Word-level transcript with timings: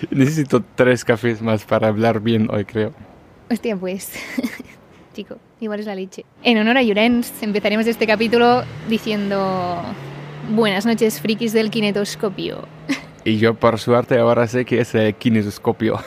Necesito 0.10 0.62
tres 0.74 1.04
cafés 1.04 1.42
más 1.42 1.64
para 1.64 1.88
hablar 1.88 2.20
bien 2.20 2.48
hoy, 2.50 2.64
creo. 2.64 2.92
Hostia, 3.50 3.76
pues, 3.76 4.12
chico, 5.14 5.36
igual 5.60 5.80
es 5.80 5.86
la 5.86 5.94
leche. 5.94 6.24
En 6.42 6.58
honor 6.58 6.78
a 6.78 6.82
Llorens, 6.82 7.42
empezaremos 7.42 7.86
este 7.86 8.06
capítulo 8.06 8.62
diciendo 8.88 9.82
buenas 10.50 10.86
noches, 10.86 11.20
frikis 11.20 11.52
del 11.52 11.70
kinetoscopio. 11.70 12.66
Y 13.22 13.36
yo, 13.36 13.52
por 13.52 13.78
suerte, 13.78 14.18
ahora 14.18 14.46
sé 14.46 14.64
que 14.64 14.80
es 14.80 14.94
el 14.94 15.14
kinetoscopio. 15.14 16.00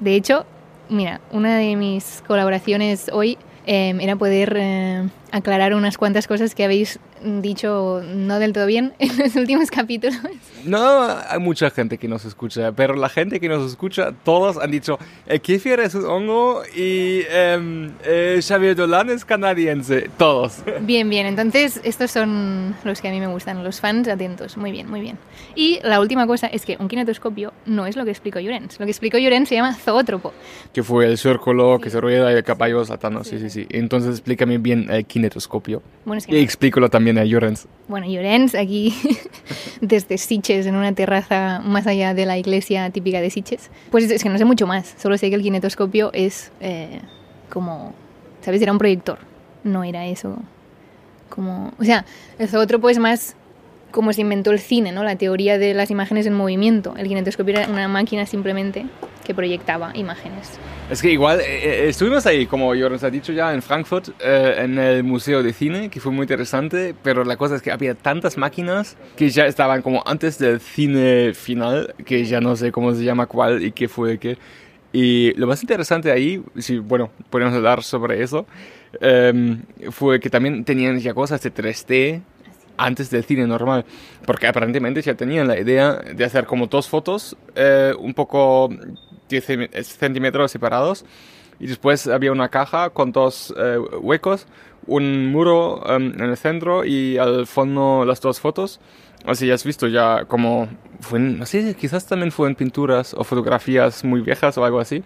De 0.00 0.16
hecho, 0.16 0.44
mira, 0.88 1.20
una 1.30 1.56
de 1.56 1.76
mis 1.76 2.20
colaboraciones 2.26 3.08
hoy 3.12 3.38
eh, 3.64 3.96
era 4.00 4.16
poder 4.16 4.56
eh, 4.58 5.08
aclarar 5.30 5.72
unas 5.72 5.96
cuantas 5.96 6.26
cosas 6.26 6.56
que 6.56 6.64
habéis 6.64 6.98
dicho 7.24 8.02
no 8.14 8.38
del 8.38 8.52
todo 8.52 8.66
bien 8.66 8.92
en 8.98 9.16
los 9.18 9.36
últimos 9.36 9.70
capítulos. 9.70 10.18
No, 10.64 11.08
hay 11.28 11.38
mucha 11.38 11.70
gente 11.70 11.98
que 11.98 12.08
nos 12.08 12.24
escucha, 12.24 12.72
pero 12.72 12.94
la 12.94 13.08
gente 13.08 13.40
que 13.40 13.48
nos 13.48 13.68
escucha, 13.70 14.12
todos 14.24 14.56
han 14.58 14.70
dicho, 14.70 14.98
el 15.26 15.40
kefir 15.40 15.80
es 15.80 15.94
un 15.94 16.04
hongo 16.04 16.62
y 16.74 17.22
eh, 17.28 17.90
eh, 18.04 18.40
Xavier 18.42 18.76
Dolan 18.76 19.10
es 19.10 19.24
canadiense, 19.24 20.08
todos. 20.16 20.62
Bien, 20.82 21.08
bien, 21.08 21.26
entonces 21.26 21.80
estos 21.84 22.10
son 22.10 22.74
los 22.84 23.00
que 23.00 23.08
a 23.08 23.10
mí 23.10 23.20
me 23.20 23.26
gustan, 23.26 23.64
los 23.64 23.80
fans 23.80 24.08
atentos, 24.08 24.56
muy 24.56 24.70
bien, 24.72 24.88
muy 24.88 25.00
bien. 25.00 25.18
Y 25.54 25.80
la 25.82 26.00
última 26.00 26.26
cosa 26.26 26.46
es 26.46 26.64
que 26.64 26.76
un 26.78 26.88
kinetoscopio 26.88 27.52
no 27.66 27.86
es 27.86 27.96
lo 27.96 28.04
que 28.04 28.10
explicó 28.10 28.40
Llorens, 28.40 28.78
lo 28.78 28.86
que 28.86 28.92
explicó 28.92 29.18
Llorens 29.18 29.48
se 29.48 29.56
llama 29.56 29.74
zoótropo. 29.74 30.32
Que 30.72 30.82
fue 30.82 31.06
el 31.06 31.18
círculo 31.18 31.78
que 31.80 31.90
se 31.90 32.00
rueda 32.00 32.32
y 32.32 32.36
el 32.36 32.44
caballo 32.44 32.84
saltando, 32.84 33.24
sí, 33.24 33.38
sí, 33.38 33.50
sí. 33.50 33.66
Entonces 33.70 34.10
explícame 34.12 34.58
bien 34.58 34.90
el 34.90 35.04
kinetoscopio. 35.04 35.82
Bueno, 36.04 36.18
es 36.18 36.26
que 36.26 36.38
Y 36.38 36.42
explícalo 36.42 36.88
también 36.88 37.11
a 37.18 37.24
Llorens. 37.24 37.66
Bueno, 37.88 38.06
Llorens 38.06 38.54
aquí 38.54 38.94
desde 39.80 40.18
Siches, 40.18 40.66
en 40.66 40.76
una 40.76 40.92
terraza 40.92 41.60
más 41.64 41.86
allá 41.86 42.14
de 42.14 42.26
la 42.26 42.38
iglesia 42.38 42.90
típica 42.90 43.20
de 43.20 43.30
Siches. 43.30 43.70
Pues 43.90 44.10
es 44.10 44.22
que 44.22 44.28
no 44.28 44.38
sé 44.38 44.44
mucho 44.44 44.66
más, 44.66 44.94
solo 44.98 45.18
sé 45.18 45.28
que 45.28 45.36
el 45.36 45.42
kinetoscopio 45.42 46.10
es 46.12 46.52
eh, 46.60 47.00
como, 47.50 47.94
¿sabes? 48.40 48.62
Era 48.62 48.72
un 48.72 48.78
proyector, 48.78 49.18
no 49.64 49.84
era 49.84 50.06
eso. 50.06 50.36
Como, 51.28 51.72
o 51.78 51.84
sea, 51.84 52.04
el 52.38 52.48
zoótropo 52.48 52.90
es 52.90 52.98
más 52.98 53.36
como 53.92 54.12
se 54.12 54.22
inventó 54.22 54.50
el 54.50 54.58
cine, 54.58 54.90
¿no? 54.90 55.04
La 55.04 55.16
teoría 55.16 55.58
de 55.58 55.74
las 55.74 55.90
imágenes 55.90 56.26
en 56.26 56.32
movimiento. 56.34 56.94
El 56.96 57.06
kinetoscopio 57.06 57.58
era 57.58 57.68
una 57.68 57.88
máquina 57.88 58.26
simplemente 58.26 58.86
que 59.24 59.34
proyectaba 59.34 59.92
imágenes. 59.94 60.58
Es 60.90 61.00
que 61.00 61.10
igual, 61.12 61.40
eh, 61.40 61.44
eh, 61.44 61.88
estuvimos 61.88 62.26
ahí, 62.26 62.46
como 62.46 62.74
Llorens 62.74 63.04
ha 63.04 63.10
dicho 63.10 63.32
ya, 63.32 63.54
en 63.54 63.62
Frankfurt, 63.62 64.08
eh, 64.20 64.56
en 64.58 64.78
el 64.78 65.04
Museo 65.04 65.42
de 65.42 65.52
Cine, 65.52 65.88
que 65.88 66.00
fue 66.00 66.10
muy 66.10 66.24
interesante, 66.24 66.94
pero 67.02 67.24
la 67.24 67.36
cosa 67.36 67.54
es 67.54 67.62
que 67.62 67.70
había 67.70 67.94
tantas 67.94 68.36
máquinas 68.36 68.96
que 69.16 69.30
ya 69.30 69.46
estaban 69.46 69.82
como 69.82 70.02
antes 70.06 70.38
del 70.38 70.60
cine 70.60 71.32
final, 71.34 71.94
que 72.04 72.24
ya 72.24 72.40
no 72.40 72.56
sé 72.56 72.72
cómo 72.72 72.94
se 72.94 73.04
llama 73.04 73.26
cuál 73.26 73.64
y 73.64 73.72
qué 73.72 73.88
fue 73.88 74.18
qué. 74.18 74.38
Y 74.92 75.32
lo 75.34 75.46
más 75.46 75.62
interesante 75.62 76.10
ahí, 76.10 76.42
si, 76.58 76.78
bueno, 76.78 77.10
podemos 77.30 77.54
hablar 77.54 77.82
sobre 77.82 78.22
eso, 78.22 78.46
eh, 79.00 79.56
fue 79.90 80.20
que 80.20 80.28
también 80.28 80.64
tenían 80.64 80.98
ya 80.98 81.14
cosas 81.14 81.40
de 81.40 81.50
3D 81.50 82.20
antes 82.76 83.10
del 83.10 83.24
cine 83.24 83.46
normal, 83.46 83.84
porque 84.26 84.46
aparentemente 84.46 85.02
ya 85.02 85.14
tenían 85.14 85.48
la 85.48 85.58
idea 85.58 85.94
de 85.94 86.24
hacer 86.24 86.46
como 86.46 86.66
dos 86.66 86.88
fotos, 86.88 87.36
eh, 87.54 87.92
un 87.98 88.14
poco 88.14 88.70
10 89.28 89.46
centímetros 89.98 90.50
separados, 90.50 91.04
y 91.60 91.66
después 91.66 92.06
había 92.08 92.32
una 92.32 92.48
caja 92.48 92.90
con 92.90 93.12
dos 93.12 93.54
eh, 93.56 93.78
huecos, 94.00 94.46
un 94.86 95.30
muro 95.30 95.82
em, 95.88 96.12
en 96.14 96.20
el 96.22 96.36
centro 96.36 96.84
y 96.84 97.16
al 97.18 97.46
fondo 97.46 98.04
las 98.04 98.20
dos 98.20 98.40
fotos. 98.40 98.80
Así 99.24 99.46
ya 99.46 99.54
has 99.54 99.62
visto 99.62 99.86
ya 99.86 100.24
como, 100.24 100.66
fue 100.98 101.20
no 101.20 101.46
sé, 101.46 101.76
quizás 101.76 102.04
también 102.06 102.32
fue 102.32 102.48
en 102.48 102.56
pinturas 102.56 103.14
o 103.14 103.22
fotografías 103.22 104.02
muy 104.02 104.20
viejas 104.22 104.58
o 104.58 104.64
algo 104.64 104.80
así, 104.80 105.04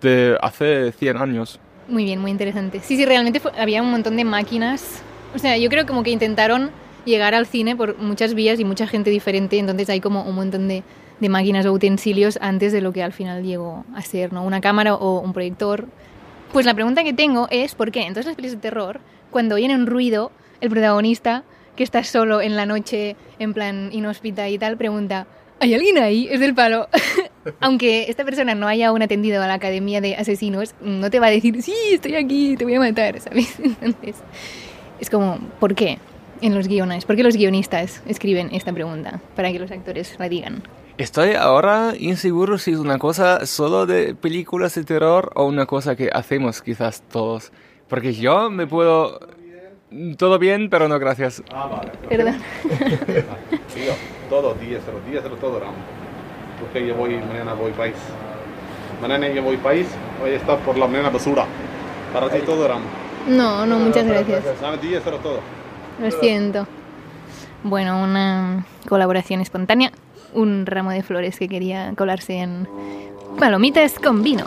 de 0.00 0.38
hace 0.40 0.92
100 0.92 1.16
años. 1.16 1.58
Muy 1.88 2.04
bien, 2.04 2.20
muy 2.20 2.30
interesante. 2.30 2.78
Sí, 2.80 2.96
sí, 2.96 3.04
realmente 3.04 3.40
fue- 3.40 3.50
había 3.58 3.82
un 3.82 3.90
montón 3.90 4.16
de 4.16 4.24
máquinas. 4.24 5.02
O 5.34 5.38
sea, 5.40 5.56
yo 5.58 5.68
creo 5.68 5.86
como 5.86 6.04
que 6.04 6.10
intentaron 6.10 6.70
llegar 7.06 7.34
al 7.34 7.46
cine 7.46 7.74
por 7.74 7.96
muchas 7.98 8.34
vías 8.34 8.60
y 8.60 8.64
mucha 8.64 8.86
gente 8.86 9.08
diferente, 9.08 9.58
entonces 9.58 9.88
hay 9.88 10.00
como 10.00 10.24
un 10.24 10.34
montón 10.34 10.68
de, 10.68 10.82
de 11.20 11.28
máquinas 11.28 11.64
o 11.64 11.72
utensilios 11.72 12.38
antes 12.42 12.72
de 12.72 12.82
lo 12.82 12.92
que 12.92 13.02
al 13.02 13.12
final 13.12 13.42
llegó 13.42 13.84
a 13.94 14.02
ser, 14.02 14.32
¿no? 14.32 14.44
Una 14.44 14.60
cámara 14.60 14.94
o 14.94 15.20
un 15.20 15.32
proyector. 15.32 15.86
Pues 16.52 16.66
la 16.66 16.74
pregunta 16.74 17.04
que 17.04 17.12
tengo 17.12 17.48
es, 17.50 17.74
¿por 17.74 17.90
qué? 17.90 18.00
Entonces 18.00 18.26
las 18.26 18.36
películas 18.36 18.60
de 18.60 18.68
terror, 18.68 19.00
cuando 19.30 19.54
oyen 19.54 19.70
un 19.70 19.86
ruido, 19.86 20.30
el 20.60 20.68
protagonista, 20.68 21.44
que 21.76 21.84
está 21.84 22.02
solo 22.04 22.40
en 22.40 22.56
la 22.56 22.66
noche, 22.66 23.16
en 23.38 23.54
plan 23.54 23.90
inhóspita 23.92 24.48
y 24.48 24.58
tal, 24.58 24.76
pregunta, 24.76 25.26
¿hay 25.60 25.74
alguien 25.74 25.98
ahí? 25.98 26.28
Es 26.30 26.40
del 26.40 26.54
palo. 26.54 26.88
Aunque 27.60 28.06
esta 28.08 28.24
persona 28.24 28.54
no 28.54 28.66
haya 28.66 28.88
aún 28.88 29.02
atendido 29.02 29.42
a 29.42 29.46
la 29.46 29.54
academia 29.54 30.00
de 30.00 30.16
asesinos, 30.16 30.74
no 30.80 31.10
te 31.10 31.20
va 31.20 31.26
a 31.26 31.30
decir, 31.30 31.62
sí, 31.62 31.74
estoy 31.92 32.16
aquí, 32.16 32.56
te 32.56 32.64
voy 32.64 32.74
a 32.74 32.80
matar, 32.80 33.20
¿sabes? 33.20 33.58
Entonces, 33.62 34.16
es 34.98 35.10
como, 35.10 35.38
¿por 35.60 35.74
qué? 35.74 35.98
En 36.42 36.54
los 36.54 36.68
guiones, 36.68 37.04
¿por 37.06 37.16
qué 37.16 37.22
los 37.22 37.36
guionistas 37.36 38.02
escriben 38.06 38.50
esta 38.52 38.72
pregunta? 38.72 39.20
Para 39.34 39.50
que 39.52 39.58
los 39.58 39.70
actores 39.70 40.16
la 40.18 40.28
digan. 40.28 40.62
Estoy 40.98 41.34
ahora 41.34 41.92
inseguro 41.98 42.58
si 42.58 42.72
es 42.72 42.78
una 42.78 42.98
cosa 42.98 43.46
solo 43.46 43.86
de 43.86 44.14
películas 44.14 44.74
de 44.74 44.84
terror 44.84 45.30
o 45.34 45.44
una 45.44 45.66
cosa 45.66 45.96
que 45.96 46.10
hacemos 46.12 46.62
quizás 46.62 47.02
todos. 47.02 47.52
Porque 47.88 48.12
yo 48.12 48.50
me 48.50 48.66
puedo... 48.66 49.20
Todo 50.18 50.38
bien, 50.38 50.68
pero 50.68 50.88
no 50.88 50.98
gracias. 50.98 51.42
Ah, 51.52 51.68
vale. 51.70 51.92
Perdón. 52.08 52.36
Tío, 53.74 53.92
todo, 54.28 54.54
día 54.54 54.80
cero, 54.84 55.00
día 55.08 55.20
cero, 55.22 55.36
todo, 55.40 55.60
Ram. 55.60 55.74
Porque 56.60 56.86
yo 56.86 56.94
voy, 56.94 57.16
mañana 57.16 57.54
voy 57.54 57.72
país. 57.72 57.94
Mañana 59.00 59.28
yo 59.28 59.42
voy 59.42 59.56
país, 59.58 59.86
voy 60.20 60.30
a 60.30 60.36
estar 60.36 60.58
por 60.60 60.76
la 60.76 60.86
mañana 60.86 61.10
basura. 61.10 61.46
Para 62.12 62.28
ti 62.28 62.40
todo, 62.44 62.66
Ram. 62.66 62.82
No, 63.28 63.64
no, 63.64 63.78
muchas 63.78 64.06
gracias. 64.06 64.44
¿Sabes? 64.60 64.82
Día 64.82 65.00
cero, 65.02 65.20
todo. 65.22 65.40
Lo 66.00 66.10
siento. 66.10 66.66
Bueno, 67.62 68.02
una 68.02 68.66
colaboración 68.88 69.40
espontánea. 69.40 69.92
Un 70.34 70.66
ramo 70.66 70.90
de 70.90 71.02
flores 71.02 71.38
que 71.38 71.48
quería 71.48 71.92
colarse 71.96 72.38
en 72.38 72.68
palomitas 73.38 73.98
con 73.98 74.22
vino. 74.22 74.44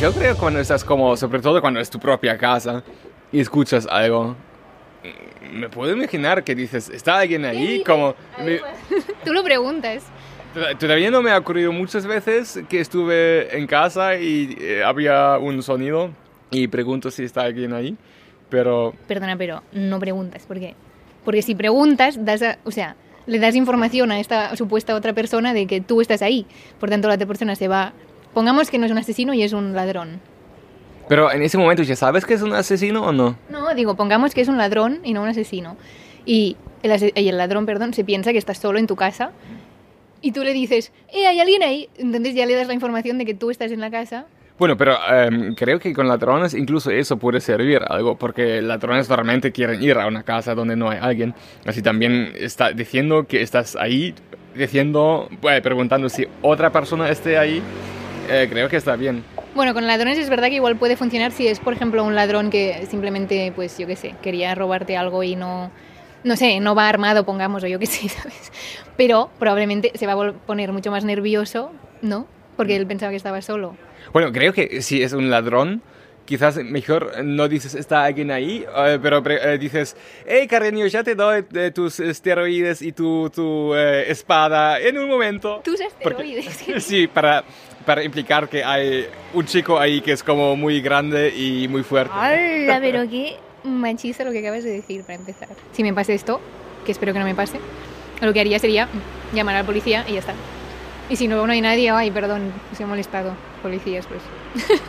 Yo 0.00 0.12
creo 0.12 0.36
cuando 0.36 0.60
estás 0.60 0.84
como, 0.84 1.16
sobre 1.16 1.40
todo 1.40 1.60
cuando 1.60 1.80
es 1.80 1.88
tu 1.90 1.98
propia 1.98 2.36
casa 2.36 2.82
y 3.32 3.40
escuchas 3.40 3.86
algo, 3.90 4.36
mm, 5.52 5.58
me 5.58 5.68
puedo 5.68 5.92
imaginar 5.92 6.44
que 6.44 6.54
dices, 6.54 6.88
¿está 6.90 7.18
alguien 7.18 7.44
ahí? 7.44 7.82
Como, 7.84 8.14
me- 8.44 8.60
Tú 9.24 9.32
lo 9.32 9.42
preguntas. 9.42 10.04
Toda- 10.54 10.74
Todavía 10.76 11.10
no 11.10 11.22
me 11.22 11.30
ha 11.30 11.38
ocurrido 11.38 11.72
muchas 11.72 12.06
veces 12.06 12.60
que 12.68 12.80
estuve 12.80 13.56
en 13.56 13.66
casa 13.66 14.16
y 14.16 14.56
eh, 14.60 14.84
había 14.84 15.38
un 15.38 15.62
sonido 15.62 16.10
y 16.50 16.68
pregunto 16.68 17.10
si 17.10 17.24
está 17.24 17.42
alguien 17.42 17.72
ahí, 17.72 17.96
pero 18.50 18.94
Perdona, 19.08 19.36
pero 19.36 19.62
no 19.72 19.98
preguntas. 19.98 20.44
¿Por 20.46 20.58
qué? 20.60 20.74
Porque 21.24 21.42
si 21.42 21.54
preguntas, 21.54 22.22
das 22.24 22.42
a- 22.42 22.58
o 22.64 22.70
sea, 22.70 22.96
le 23.26 23.38
das 23.40 23.56
información 23.56 24.12
a 24.12 24.20
esta 24.20 24.54
supuesta 24.56 24.94
otra 24.94 25.12
persona 25.12 25.52
de 25.52 25.66
que 25.66 25.80
tú 25.80 26.00
estás 26.00 26.22
ahí. 26.22 26.46
Por 26.78 26.90
tanto, 26.90 27.08
la 27.08 27.14
otra 27.14 27.26
persona 27.26 27.56
se 27.56 27.66
va. 27.66 27.92
Pongamos 28.36 28.70
que 28.70 28.76
no 28.78 28.84
es 28.84 28.92
un 28.92 28.98
asesino 28.98 29.32
y 29.32 29.42
es 29.42 29.54
un 29.54 29.72
ladrón. 29.74 30.20
pero 31.08 31.32
en 31.32 31.40
ese 31.40 31.56
momento 31.56 31.82
ya 31.82 31.96
sabes 31.96 32.26
que 32.26 32.34
es 32.34 32.42
un 32.42 32.52
asesino 32.52 33.00
o 33.02 33.12
no. 33.12 33.38
No, 33.48 33.74
digo, 33.74 33.94
pongamos 33.96 34.34
que 34.34 34.42
es 34.42 34.48
un 34.48 34.58
ladrón 34.58 35.00
y 35.04 35.14
no 35.14 35.22
un 35.22 35.28
asesino. 35.28 35.78
Y 36.26 36.58
el, 36.82 36.92
ase- 36.92 37.12
y 37.16 37.28
el 37.28 37.38
ladrón, 37.38 37.64
perdón, 37.64 37.94
se 37.94 38.04
piensa 38.04 38.32
que 38.32 38.38
estás 38.38 38.58
solo 38.58 38.78
en 38.78 38.86
tu 38.86 38.94
casa 38.94 39.30
y 40.20 40.32
tú 40.32 40.44
le 40.44 40.52
dices, 40.52 40.92
¡eh, 41.14 41.26
hay 41.26 41.40
alguien 41.40 41.62
ahí! 41.62 41.88
Entonces 41.96 42.34
ya 42.34 42.44
le 42.44 42.54
das 42.54 42.66
la 42.66 42.74
información 42.74 43.16
de 43.16 43.24
que 43.24 43.32
tú 43.32 43.50
estás 43.50 43.72
en 43.72 43.80
la 43.80 43.90
casa. 43.90 44.26
Bueno, 44.58 44.76
pero 44.76 44.96
em, 45.10 45.54
creo 45.54 45.78
que 45.78 45.94
con 45.94 46.06
ladrones 46.06 46.52
incluso 46.52 46.90
eso 46.90 47.16
puede 47.16 47.40
servir 47.40 47.80
algo, 47.88 48.16
porque 48.18 48.60
ladrones 48.60 49.08
realmente 49.08 49.50
quieren 49.52 49.82
ir 49.82 49.96
a 49.96 50.06
una 50.06 50.24
casa 50.24 50.54
donde 50.54 50.76
no 50.76 50.90
hay 50.90 50.98
alguien. 51.00 51.34
Así 51.64 51.80
también 51.82 52.32
está 52.38 52.72
diciendo 52.72 53.26
que 53.26 53.40
estás 53.42 53.76
ahí, 53.76 54.14
diciendo, 54.54 55.28
bueno, 55.40 55.62
preguntando 55.62 56.08
si 56.10 56.26
otra 56.42 56.70
persona 56.70 57.08
esté 57.10 57.38
ahí, 57.38 57.62
eh, 58.28 58.48
creo 58.50 58.68
que 58.68 58.76
está 58.76 58.96
bien. 58.96 59.24
Bueno, 59.54 59.74
con 59.74 59.86
ladrones 59.86 60.18
es 60.18 60.28
verdad 60.28 60.48
que 60.48 60.56
igual 60.56 60.76
puede 60.76 60.96
funcionar 60.96 61.32
si 61.32 61.48
es, 61.48 61.60
por 61.60 61.72
ejemplo, 61.72 62.04
un 62.04 62.14
ladrón 62.14 62.50
que 62.50 62.86
simplemente, 62.88 63.52
pues 63.54 63.78
yo 63.78 63.86
qué 63.86 63.96
sé, 63.96 64.14
quería 64.22 64.54
robarte 64.54 64.96
algo 64.96 65.22
y 65.22 65.36
no, 65.36 65.70
no 66.24 66.36
sé, 66.36 66.60
no 66.60 66.74
va 66.74 66.88
armado, 66.88 67.24
pongamos, 67.24 67.64
o 67.64 67.66
yo 67.66 67.78
qué 67.78 67.86
sé, 67.86 68.08
¿sabes? 68.08 68.52
Pero 68.96 69.30
probablemente 69.38 69.92
se 69.94 70.06
va 70.06 70.12
a 70.12 70.32
poner 70.32 70.72
mucho 70.72 70.90
más 70.90 71.04
nervioso, 71.04 71.72
¿no? 72.02 72.26
porque 72.56 72.76
él 72.76 72.86
pensaba 72.86 73.10
que 73.10 73.16
estaba 73.16 73.42
solo. 73.42 73.76
Bueno, 74.12 74.32
creo 74.32 74.52
que 74.52 74.82
si 74.82 75.02
es 75.02 75.12
un 75.12 75.30
ladrón, 75.30 75.82
quizás 76.26 76.56
mejor 76.56 77.24
no 77.24 77.48
dices 77.48 77.74
está 77.74 78.04
alguien 78.04 78.30
ahí, 78.30 78.64
eh, 78.76 78.98
pero 79.00 79.22
eh, 79.26 79.56
dices, 79.58 79.96
hey 80.26 80.46
cariño, 80.46 80.86
ya 80.86 81.02
te 81.02 81.14
doy 81.14 81.44
eh, 81.54 81.70
tus 81.70 82.00
esteroides 82.00 82.82
y 82.82 82.92
tu, 82.92 83.30
tu 83.30 83.74
eh, 83.74 84.10
espada 84.10 84.78
en 84.80 84.98
un 84.98 85.08
momento. 85.08 85.60
Tus 85.64 85.80
Porque- 86.02 86.40
esteroides. 86.40 86.84
sí, 86.84 87.06
para, 87.06 87.44
para 87.86 88.02
implicar 88.02 88.48
que 88.48 88.62
hay 88.62 89.06
un 89.32 89.46
chico 89.46 89.78
ahí 89.78 90.00
que 90.00 90.12
es 90.12 90.22
como 90.22 90.56
muy 90.56 90.80
grande 90.80 91.32
y 91.34 91.68
muy 91.68 91.82
fuerte. 91.82 92.12
¡Hala! 92.14 92.78
Pero 92.80 93.08
qué 93.08 93.36
machista 93.64 94.24
lo 94.24 94.32
que 94.32 94.40
acabas 94.40 94.64
de 94.64 94.70
decir 94.70 95.02
para 95.02 95.14
empezar. 95.14 95.48
Si 95.72 95.82
me 95.82 95.94
pasa 95.94 96.12
esto, 96.12 96.40
que 96.84 96.92
espero 96.92 97.12
que 97.12 97.18
no 97.18 97.24
me 97.24 97.34
pase, 97.34 97.58
lo 98.20 98.32
que 98.32 98.40
haría 98.40 98.58
sería 98.58 98.88
llamar 99.32 99.56
a 99.56 99.60
la 99.60 99.66
policía 99.66 100.04
y 100.08 100.12
ya 100.14 100.20
está. 100.20 100.34
Y 101.08 101.16
si 101.16 101.28
no, 101.28 101.46
no 101.46 101.52
hay 101.52 101.60
nadie, 101.60 101.90
ay, 101.90 102.10
perdón, 102.10 102.52
se 102.76 102.82
ha 102.82 102.86
molestado. 102.86 103.32
Policías, 103.62 104.06
pues. 104.06 104.20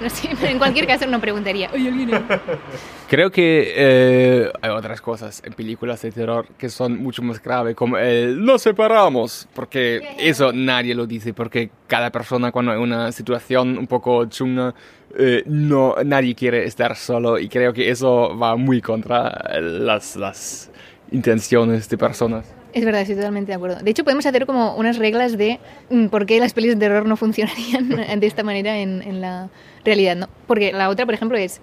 no 0.00 0.10
sé, 0.10 0.30
pero 0.40 0.52
en 0.52 0.58
cualquier 0.58 0.86
caso 0.86 1.06
no 1.06 1.20
preguntaría, 1.20 1.70
¿hay 1.72 1.86
alguien 1.86 2.14
ahí? 2.14 2.24
Creo 3.08 3.30
que 3.30 3.72
eh, 3.76 4.52
hay 4.60 4.70
otras 4.70 5.00
cosas 5.00 5.42
en 5.44 5.52
películas 5.52 6.02
de 6.02 6.10
terror 6.10 6.46
que 6.58 6.68
son 6.68 7.02
mucho 7.02 7.22
más 7.22 7.40
graves, 7.42 7.76
como 7.76 7.98
el 7.98 8.44
nos 8.44 8.62
separamos, 8.62 9.48
porque 9.54 10.00
eso 10.18 10.52
nadie 10.52 10.94
lo 10.94 11.06
dice, 11.06 11.34
porque 11.34 11.70
cada 11.86 12.10
persona 12.10 12.50
cuando 12.50 12.72
hay 12.72 12.78
una 12.78 13.12
situación 13.12 13.78
un 13.78 13.86
poco 13.86 14.24
chunga, 14.26 14.74
eh, 15.16 15.42
no, 15.46 15.96
nadie 16.04 16.34
quiere 16.34 16.64
estar 16.64 16.96
solo 16.96 17.38
y 17.38 17.48
creo 17.48 17.72
que 17.72 17.90
eso 17.90 18.36
va 18.36 18.56
muy 18.56 18.80
contra 18.80 19.60
las, 19.60 20.16
las 20.16 20.70
intenciones 21.10 21.88
de 21.88 21.98
personas. 21.98 22.59
Es 22.72 22.84
verdad, 22.84 23.00
estoy 23.00 23.16
totalmente 23.16 23.50
de 23.50 23.56
acuerdo. 23.56 23.82
De 23.82 23.90
hecho, 23.90 24.04
podemos 24.04 24.24
hacer 24.26 24.46
como 24.46 24.76
unas 24.76 24.96
reglas 24.98 25.36
de 25.36 25.58
mm, 25.90 26.06
por 26.06 26.26
qué 26.26 26.38
las 26.38 26.52
pelis 26.52 26.74
de 26.74 26.76
terror 26.76 27.06
no 27.06 27.16
funcionarían 27.16 27.88
de 28.20 28.26
esta 28.26 28.42
manera 28.42 28.78
en, 28.78 29.20
la 29.20 29.48
realidad, 29.84 30.16
¿no? 30.16 30.28
Porque 30.46 30.72
la 30.72 30.88
otra, 30.88 31.04
por 31.04 31.14
ejemplo, 31.14 31.36
es, 31.36 31.60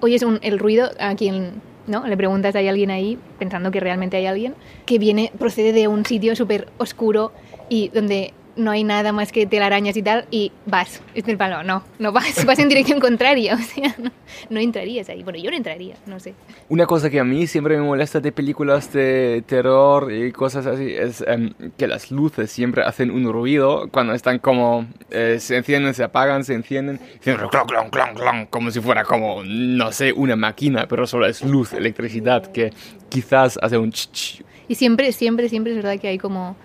oyes 0.00 0.22
un, 0.22 0.40
el 0.42 0.58
ruido 0.58 0.90
a 0.98 1.14
quien, 1.14 1.62
¿no? 1.86 2.06
Le 2.06 2.16
preguntas, 2.16 2.54
¿hay 2.56 2.68
alguien 2.68 2.90
ahí? 2.90 3.18
Pensando 3.38 3.70
que 3.70 3.80
realmente 3.80 4.16
hay 4.16 4.26
alguien, 4.26 4.54
que 4.86 4.98
viene, 4.98 5.30
procede 5.38 5.72
de 5.72 5.86
un 5.86 6.04
sitio 6.04 6.34
súper 6.34 6.68
oscuro 6.78 7.32
y 7.68 7.88
donde 7.90 8.34
no 8.56 8.70
hay 8.70 8.84
nada 8.84 9.12
más 9.12 9.32
que 9.32 9.46
telarañas 9.46 9.96
y 9.96 10.02
tal, 10.02 10.26
y 10.30 10.52
vas, 10.66 11.02
es 11.14 11.24
del 11.24 11.36
palo, 11.36 11.62
no, 11.62 11.82
no 11.98 12.12
vas, 12.12 12.44
vas 12.46 12.58
en 12.58 12.68
dirección 12.68 13.00
contraria, 13.00 13.54
o 13.54 13.58
sea, 13.58 13.94
no, 13.98 14.10
no 14.48 14.60
entrarías 14.60 15.08
ahí. 15.08 15.22
Bueno, 15.22 15.38
yo 15.38 15.50
no 15.50 15.56
entraría, 15.56 15.94
no 16.06 16.20
sé. 16.20 16.34
Una 16.68 16.86
cosa 16.86 17.10
que 17.10 17.20
a 17.20 17.24
mí 17.24 17.46
siempre 17.46 17.76
me 17.76 17.82
molesta 17.82 18.20
de 18.20 18.32
películas 18.32 18.92
de 18.92 19.42
terror 19.46 20.12
y 20.12 20.32
cosas 20.32 20.66
así 20.66 20.94
es 20.94 21.22
em, 21.26 21.52
que 21.76 21.86
las 21.86 22.10
luces 22.10 22.50
siempre 22.50 22.82
hacen 22.82 23.10
un 23.10 23.30
ruido 23.32 23.88
cuando 23.90 24.14
están 24.14 24.38
como 24.38 24.86
eh, 25.10 25.38
se 25.40 25.56
encienden, 25.56 25.94
se 25.94 26.04
apagan, 26.04 26.44
se 26.44 26.54
encienden, 26.54 27.00
hacen 27.20 27.36
clon, 27.36 27.66
clon, 27.66 27.90
clon, 27.90 28.14
clon, 28.14 28.46
como 28.46 28.70
si 28.70 28.80
fuera 28.80 29.04
como, 29.04 29.42
no 29.44 29.92
sé, 29.92 30.12
una 30.12 30.36
máquina, 30.36 30.86
pero 30.88 31.06
solo 31.06 31.26
es 31.26 31.42
luz, 31.42 31.72
electricidad, 31.72 32.46
que 32.46 32.72
quizás 33.08 33.58
hace 33.62 33.78
un 33.78 33.90
ch, 33.90 34.10
ch. 34.12 34.44
Y 34.68 34.76
siempre, 34.76 35.10
siempre, 35.12 35.48
siempre 35.48 35.72
es 35.72 35.76
verdad 35.76 35.98
que 36.00 36.08
hay 36.08 36.18
como... 36.18 36.56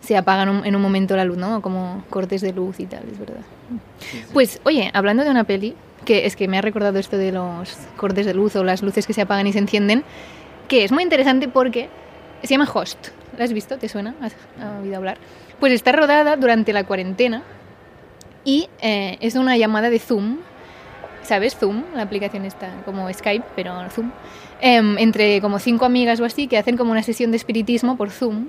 Se 0.00 0.16
apagan 0.16 0.64
en 0.64 0.74
un 0.74 0.82
momento 0.82 1.16
la 1.16 1.24
luz, 1.24 1.36
¿no? 1.36 1.60
Como 1.60 2.04
cortes 2.08 2.40
de 2.40 2.52
luz 2.52 2.80
y 2.80 2.86
tal, 2.86 3.04
es 3.10 3.18
verdad. 3.18 3.42
Pues, 4.32 4.60
oye, 4.64 4.90
hablando 4.94 5.24
de 5.24 5.30
una 5.30 5.44
peli, 5.44 5.74
que 6.04 6.26
es 6.26 6.36
que 6.36 6.48
me 6.48 6.58
ha 6.58 6.62
recordado 6.62 6.98
esto 6.98 7.18
de 7.18 7.32
los 7.32 7.76
cortes 7.96 8.26
de 8.26 8.34
luz 8.34 8.56
o 8.56 8.64
las 8.64 8.82
luces 8.82 9.06
que 9.06 9.12
se 9.12 9.22
apagan 9.22 9.46
y 9.46 9.52
se 9.52 9.58
encienden, 9.58 10.04
que 10.68 10.84
es 10.84 10.92
muy 10.92 11.02
interesante 11.02 11.48
porque 11.48 11.88
se 12.42 12.48
llama 12.48 12.68
Host. 12.72 13.08
¿La 13.36 13.44
has 13.44 13.52
visto? 13.52 13.78
¿Te 13.78 13.88
suena? 13.88 14.14
¿Has 14.20 14.34
has 14.60 14.82
oído 14.82 14.96
hablar? 14.96 15.18
Pues 15.58 15.72
está 15.72 15.92
rodada 15.92 16.36
durante 16.36 16.72
la 16.72 16.84
cuarentena 16.84 17.42
y 18.44 18.68
eh, 18.80 19.18
es 19.20 19.34
una 19.34 19.56
llamada 19.56 19.90
de 19.90 19.98
Zoom 19.98 20.38
¿sabes? 21.22 21.54
Zoom, 21.54 21.84
la 21.94 22.02
aplicación 22.02 22.46
está 22.46 22.72
como 22.84 23.12
Skype, 23.12 23.44
pero 23.54 23.74
Zoom, 23.90 24.10
Em, 24.60 24.98
entre 24.98 25.40
como 25.40 25.58
cinco 25.58 25.86
amigas 25.86 26.20
o 26.20 26.24
así 26.24 26.46
que 26.46 26.58
hacen 26.58 26.76
como 26.76 26.92
una 26.92 27.02
sesión 27.02 27.30
de 27.30 27.38
espiritismo 27.38 27.96
por 27.96 28.10
Zoom. 28.10 28.48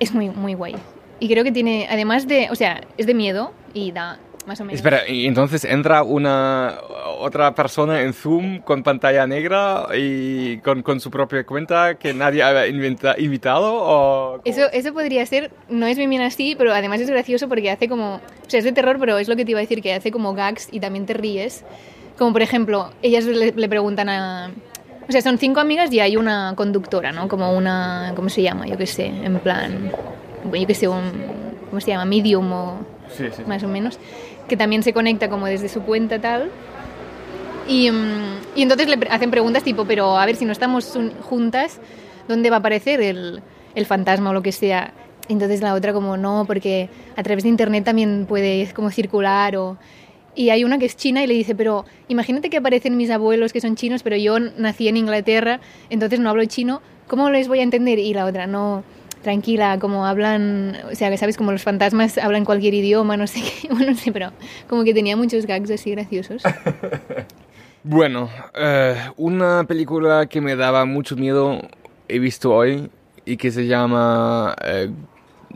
Es 0.00 0.12
muy, 0.12 0.30
muy 0.30 0.54
guay. 0.54 0.74
Y 1.20 1.28
creo 1.28 1.44
que 1.44 1.52
tiene, 1.52 1.86
además 1.88 2.26
de, 2.26 2.48
o 2.50 2.56
sea, 2.56 2.80
es 2.96 3.06
de 3.06 3.14
miedo 3.14 3.52
y 3.74 3.92
da 3.92 4.18
más 4.46 4.58
o 4.60 4.64
menos. 4.64 4.76
Espera, 4.76 5.06
y 5.06 5.26
entonces 5.26 5.64
entra 5.64 6.02
una 6.02 6.78
otra 7.18 7.54
persona 7.54 8.00
en 8.00 8.14
Zoom 8.14 8.60
con 8.62 8.82
pantalla 8.82 9.26
negra 9.26 9.88
y 9.94 10.56
con, 10.58 10.82
con 10.82 10.98
su 10.98 11.10
propia 11.10 11.44
cuenta 11.44 11.96
que 11.96 12.14
nadie 12.14 12.42
había 12.42 12.66
inventa- 12.66 13.16
invitado 13.18 13.70
o... 13.74 14.40
Eso, 14.46 14.62
eso 14.72 14.94
podría 14.94 15.26
ser, 15.26 15.50
no 15.68 15.86
es 15.86 15.98
bien 15.98 16.08
bien 16.08 16.22
así, 16.22 16.54
pero 16.56 16.72
además 16.72 17.02
es 17.02 17.10
gracioso 17.10 17.48
porque 17.50 17.70
hace 17.70 17.86
como, 17.86 18.14
o 18.14 18.20
sea, 18.48 18.58
es 18.58 18.64
de 18.64 18.72
terror, 18.72 18.96
pero 18.98 19.18
es 19.18 19.28
lo 19.28 19.36
que 19.36 19.44
te 19.44 19.50
iba 19.50 19.60
a 19.60 19.62
decir, 19.62 19.82
que 19.82 19.92
hace 19.92 20.10
como 20.10 20.32
gags 20.32 20.68
y 20.72 20.80
también 20.80 21.04
te 21.04 21.12
ríes. 21.12 21.62
Como 22.16 22.32
por 22.32 22.40
ejemplo, 22.40 22.90
ellas 23.02 23.26
le, 23.26 23.52
le 23.52 23.68
preguntan 23.68 24.08
a... 24.08 24.50
O 25.10 25.12
sea, 25.12 25.22
son 25.22 25.38
cinco 25.38 25.58
amigas 25.58 25.92
y 25.92 25.98
hay 25.98 26.16
una 26.16 26.52
conductora, 26.54 27.10
¿no? 27.10 27.26
Como 27.26 27.52
una, 27.52 28.12
¿cómo 28.14 28.28
se 28.28 28.42
llama? 28.42 28.68
Yo 28.68 28.78
qué 28.78 28.86
sé, 28.86 29.06
en 29.06 29.40
plan, 29.40 29.90
yo 30.44 30.66
qué 30.68 30.74
sé, 30.76 30.86
un, 30.86 31.10
¿cómo 31.68 31.80
se 31.80 31.88
llama? 31.90 32.04
Medium 32.04 32.52
o 32.52 32.78
Sí, 33.08 33.24
sí, 33.24 33.38
sí. 33.38 33.42
más 33.44 33.60
o 33.64 33.66
menos, 33.66 33.98
que 34.48 34.56
también 34.56 34.84
se 34.84 34.92
conecta 34.92 35.28
como 35.28 35.46
desde 35.46 35.68
su 35.68 35.82
cuenta 35.82 36.20
tal. 36.20 36.48
Y, 37.66 37.90
mm, 37.90 38.38
y 38.54 38.62
entonces 38.62 38.86
le 38.86 39.04
hacen 39.10 39.32
preguntas 39.32 39.64
tipo, 39.64 39.84
pero 39.84 40.16
a 40.16 40.24
ver, 40.26 40.36
si 40.36 40.44
no 40.44 40.52
estamos 40.52 40.94
un- 40.94 41.10
juntas, 41.22 41.80
¿dónde 42.28 42.48
va 42.48 42.56
a 42.56 42.58
aparecer 42.60 43.00
el, 43.00 43.42
el 43.74 43.86
fantasma 43.86 44.30
o 44.30 44.32
lo 44.32 44.42
que 44.42 44.52
sea? 44.52 44.92
Entonces 45.28 45.60
la 45.60 45.74
otra 45.74 45.92
como, 45.92 46.16
no, 46.18 46.44
porque 46.46 46.88
a 47.16 47.22
través 47.24 47.42
de 47.42 47.48
internet 47.48 47.82
también 47.82 48.26
puede 48.28 48.72
como 48.74 48.92
circular 48.92 49.56
o... 49.56 49.76
Y 50.34 50.50
hay 50.50 50.64
una 50.64 50.78
que 50.78 50.86
es 50.86 50.96
china 50.96 51.22
y 51.22 51.26
le 51.26 51.34
dice, 51.34 51.54
pero 51.54 51.84
imagínate 52.08 52.50
que 52.50 52.58
aparecen 52.58 52.96
mis 52.96 53.10
abuelos 53.10 53.52
que 53.52 53.60
son 53.60 53.76
chinos, 53.76 54.02
pero 54.02 54.16
yo 54.16 54.38
nací 54.38 54.88
en 54.88 54.96
Inglaterra, 54.96 55.60
entonces 55.90 56.20
no 56.20 56.30
hablo 56.30 56.44
chino, 56.44 56.82
¿cómo 57.08 57.30
les 57.30 57.48
voy 57.48 57.60
a 57.60 57.62
entender? 57.62 57.98
Y 57.98 58.14
la 58.14 58.24
otra, 58.24 58.46
no, 58.46 58.84
tranquila, 59.22 59.78
como 59.78 60.06
hablan, 60.06 60.76
o 60.90 60.94
sea, 60.94 61.10
que 61.10 61.18
sabes, 61.18 61.36
como 61.36 61.52
los 61.52 61.62
fantasmas 61.62 62.16
hablan 62.18 62.44
cualquier 62.44 62.74
idioma, 62.74 63.16
no 63.16 63.26
sé 63.26 63.40
qué, 63.62 63.68
bueno, 63.68 63.92
no 63.92 63.96
sé, 63.96 64.12
pero 64.12 64.30
como 64.68 64.84
que 64.84 64.94
tenía 64.94 65.16
muchos 65.16 65.46
gags 65.46 65.70
así 65.70 65.90
graciosos. 65.90 66.42
Bueno, 67.82 68.28
eh, 68.54 68.94
una 69.16 69.64
película 69.64 70.26
que 70.26 70.42
me 70.42 70.54
daba 70.54 70.84
mucho 70.84 71.16
miedo 71.16 71.62
he 72.08 72.18
visto 72.18 72.52
hoy 72.52 72.90
y 73.24 73.38
que 73.38 73.50
se 73.50 73.66
llama 73.66 74.54
eh, 74.62 74.90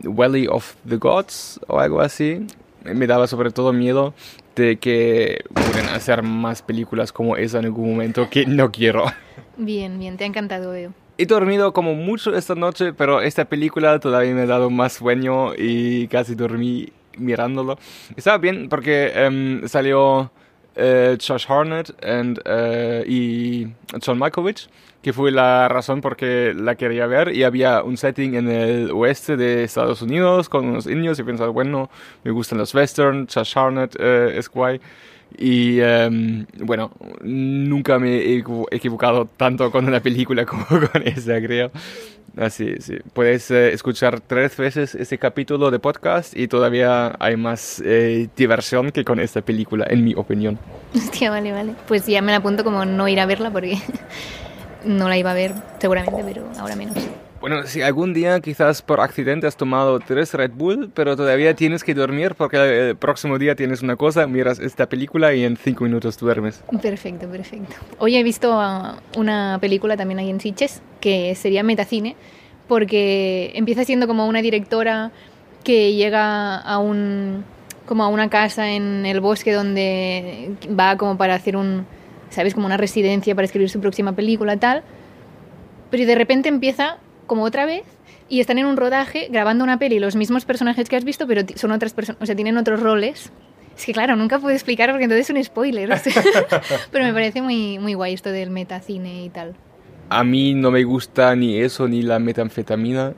Valley 0.03 0.47
of 0.47 0.75
the 0.89 0.97
Gods 0.97 1.61
o 1.67 1.79
algo 1.79 2.01
así. 2.01 2.47
Me 2.83 3.07
daba 3.07 3.27
sobre 3.27 3.51
todo 3.51 3.75
miedo 3.75 4.15
de 4.55 4.77
que 4.77 5.45
pueden 5.53 5.89
hacer 5.89 6.23
más 6.23 6.63
películas 6.63 7.13
como 7.13 7.37
esa 7.37 7.59
en 7.59 7.67
algún 7.67 7.91
momento 7.91 8.29
que 8.31 8.47
no 8.47 8.71
quiero. 8.71 9.05
Bien, 9.57 9.99
bien, 9.99 10.17
te 10.17 10.25
ha 10.25 10.27
encantado, 10.27 10.73
veo. 10.73 10.93
He 11.17 11.27
dormido 11.27 11.73
como 11.73 11.95
mucho 11.95 12.35
esta 12.37 12.55
noche, 12.55 12.93
pero 12.93 13.21
esta 13.21 13.45
película 13.45 14.01
todavía 14.01 14.35
me 14.35 14.43
ha 14.43 14.47
dado 14.47 14.69
más 14.69 14.95
sueño 14.95 15.55
y 15.57 16.09
casi 16.09 16.35
dormí 16.35 16.89
mirándolo. 17.17 17.79
Estaba 18.17 18.39
bien 18.39 18.69
porque 18.69 19.13
em, 19.15 19.69
salió 19.69 20.33
eh, 20.77 21.17
Josh 21.27 21.47
and, 21.51 22.41
eh, 22.45 23.05
y 23.07 23.69
John 24.05 24.19
Malkovich, 24.19 24.69
que 25.03 25.13
fue 25.13 25.31
la 25.31 25.69
razón 25.69 26.01
por 26.01 26.17
que 26.17 26.55
la 26.57 26.75
quería 26.77 27.07
ver. 27.07 27.35
Y 27.35 27.45
había 27.45 27.83
un 27.83 27.97
setting 27.97 28.35
en 28.35 28.49
el 28.49 28.91
oeste 28.91 29.37
de 29.37 29.65
Estados 29.65 30.03
Unidos 30.03 30.49
con 30.49 30.67
unos 30.67 30.87
indios 30.87 31.19
y 31.19 31.23
pensaba, 31.23 31.51
bueno, 31.51 31.91
me 32.25 32.31
gustan 32.31 32.59
los 32.59 32.75
western, 32.75 33.27
Josh 33.33 33.57
Harnett 33.59 33.97
eh, 33.99 34.35
es 34.37 34.49
guay. 34.49 34.81
Y 35.37 35.81
em, 35.81 36.47
bueno, 36.61 36.93
nunca 37.23 37.99
me 37.99 38.17
he 38.19 38.39
equivo- 38.43 38.69
equivocado 38.71 39.27
tanto 39.37 39.71
con 39.71 39.87
una 39.87 40.01
película 40.01 40.45
como 40.47 40.65
con 40.67 41.03
esta, 41.05 41.41
creo. 41.43 41.71
Así, 42.37 42.75
sí. 42.81 42.99
Puedes 43.13 43.51
eh, 43.51 43.73
escuchar 43.73 44.21
tres 44.21 44.57
veces 44.57 44.95
este 44.95 45.19
capítulo 45.19 45.71
de 45.71 45.79
podcast 45.79 46.37
y 46.37 46.49
todavía 46.49 47.15
hay 47.21 47.37
más 47.37 47.81
eh, 47.85 48.29
diversión 48.37 48.91
que 48.91 49.05
con 49.05 49.21
esta 49.21 49.41
película, 49.41 49.87
en 49.89 50.05
mi 50.05 50.15
opinión. 50.15 50.59
Hostia, 50.95 51.31
vale, 51.31 51.53
vale. 51.53 51.75
Pues 51.87 52.07
ya 52.07 52.23
me 52.23 52.33
la 52.33 52.39
apunto 52.39 52.65
como 52.65 52.85
no 52.85 53.07
ir 53.09 53.21
a 53.21 53.27
verla 53.27 53.51
porque 53.51 53.79
no 54.85 55.09
la 55.09 55.17
iba 55.17 55.31
a 55.31 55.35
ver 55.35 55.53
seguramente, 55.79 56.25
pero 56.25 56.51
ahora 56.59 56.75
menos. 56.75 56.97
Bueno, 57.45 57.67
si 57.67 57.83
algún 57.83 58.15
día 58.15 58.41
quizás 58.41 58.81
por 58.81 59.01
accidente 59.01 59.47
has 59.47 59.55
tomado 59.55 60.01
tres 60.01 60.33
Red 60.33 60.53
Bull, 60.53 60.91
pero 60.95 61.15
todavía 61.15 61.55
tienes 61.55 61.85
que 61.85 61.93
dormir 61.93 62.35
porque 62.37 62.89
el 62.89 62.97
próximo 62.97 63.39
día 63.39 63.55
tienes 63.55 63.83
una 63.83 63.97
cosa, 63.97 64.27
miras 64.27 64.59
esta 64.61 64.89
película 64.89 65.35
y 65.35 65.45
en 65.45 65.59
cinco 65.59 65.85
minutos 65.85 66.17
duermes. 66.17 66.65
Perfecto, 66.81 67.29
perfecto. 67.29 67.77
Hoy 67.99 68.17
he 68.17 68.23
visto 68.23 68.59
ah, 68.59 68.99
una 69.19 69.59
película 69.61 69.95
también 69.95 70.21
ahí 70.21 70.31
en 70.31 70.41
Sitges, 70.41 70.81
que 71.03 71.35
sería 71.35 71.63
Metacine, 71.63 72.17
porque 72.67 73.53
empieza 73.55 73.85
siendo 73.85 74.07
como 74.07 74.27
una 74.27 74.41
directora 74.41 75.13
que 75.65 75.93
llega 75.93 76.57
a 76.57 76.79
un 76.79 77.45
como 77.85 78.05
a 78.05 78.09
una 78.09 78.31
casa 78.31 78.71
en 78.71 79.05
el 79.05 79.21
bosque 79.21 79.53
donde 79.53 80.53
va 80.69 80.97
como 80.97 81.19
para 81.19 81.35
hacer 81.35 81.59
un, 81.59 81.85
¿sabes? 82.31 82.55
Como 82.55 82.65
una 82.65 82.79
residencia 82.79 83.35
para 83.35 83.45
escribir 83.45 83.69
su 83.69 83.81
próxima 83.81 84.13
película 84.15 84.57
tal. 84.57 84.83
Pero 85.91 86.07
de 86.07 86.15
repente 86.15 86.49
empieza 86.49 87.01
como 87.27 87.45
otra 87.45 87.67
vez 87.67 87.85
y 88.29 88.41
están 88.41 88.59
en 88.59 88.67
un 88.67 88.77
rodaje 88.77 89.29
grabando 89.31 89.65
una 89.65 89.79
peli, 89.79 89.99
los 89.99 90.17
mismos 90.17 90.45
personajes 90.45 90.89
que 90.89 90.97
has 90.97 91.05
visto, 91.05 91.27
pero 91.27 91.43
son 91.57 91.73
otras 91.73 91.93
personas, 91.93 92.23
o 92.23 92.27
sea, 92.27 92.35
tienen 92.35 92.57
otros 92.57 92.81
roles. 92.81 93.31
Es 93.77 93.87
que 93.87 93.93
claro, 93.93 94.17
nunca 94.17 94.39
puedo 94.39 94.55
explicar 94.55 94.91
porque 94.91 95.05
entonces 95.05 95.29
es 95.29 95.37
un 95.37 95.43
spoiler. 95.43 95.93
o 95.93 95.97
sea. 95.97 96.13
pero 96.93 97.05
me 97.05 97.13
parece 97.13 97.43
muy, 97.43 97.79
muy 97.79 97.95
guay 97.95 98.15
esto 98.15 98.31
del 98.31 98.51
metacine 98.51 99.25
y 99.25 99.31
tal. 99.31 99.55
A 100.11 100.23
mí 100.23 100.55
no 100.55 100.71
me 100.71 100.85
gusta 100.85 101.35
ni 101.35 101.59
eso 101.59 101.89
ni 101.89 102.03
la 102.03 102.19
metanfetamina. 102.19 103.15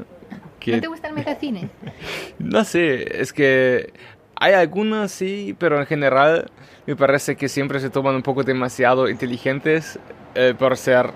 Que, 0.59 0.73
¿No 0.73 0.81
te 0.81 0.87
gusta 0.87 1.09
el 1.09 1.15
metacine? 1.15 1.69
no 2.39 2.65
sé, 2.65 3.21
es 3.21 3.33
que 3.33 3.93
hay 4.35 4.55
algunas 4.55 5.13
sí, 5.13 5.55
pero 5.59 5.79
en 5.79 5.87
general 5.87 6.51
me 6.87 6.97
parece 6.97 7.37
que 7.37 7.49
siempre 7.49 7.81
se 7.81 7.91
toman 7.91 8.15
un 8.15 8.23
poco 8.23 8.43
demasiado 8.43 9.09
inteligentes 9.09 9.99
eh, 10.35 10.55
por 10.59 10.77
ser 10.77 11.11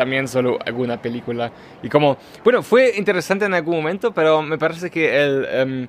también 0.00 0.28
solo 0.28 0.58
alguna 0.64 1.02
película. 1.02 1.52
Y 1.82 1.90
como, 1.90 2.16
bueno, 2.42 2.62
fue 2.62 2.96
interesante 2.96 3.44
en 3.44 3.52
algún 3.52 3.76
momento, 3.76 4.14
pero 4.14 4.40
me 4.40 4.56
parece 4.56 4.88
que 4.88 5.14
el 5.14 5.46
em, 5.50 5.88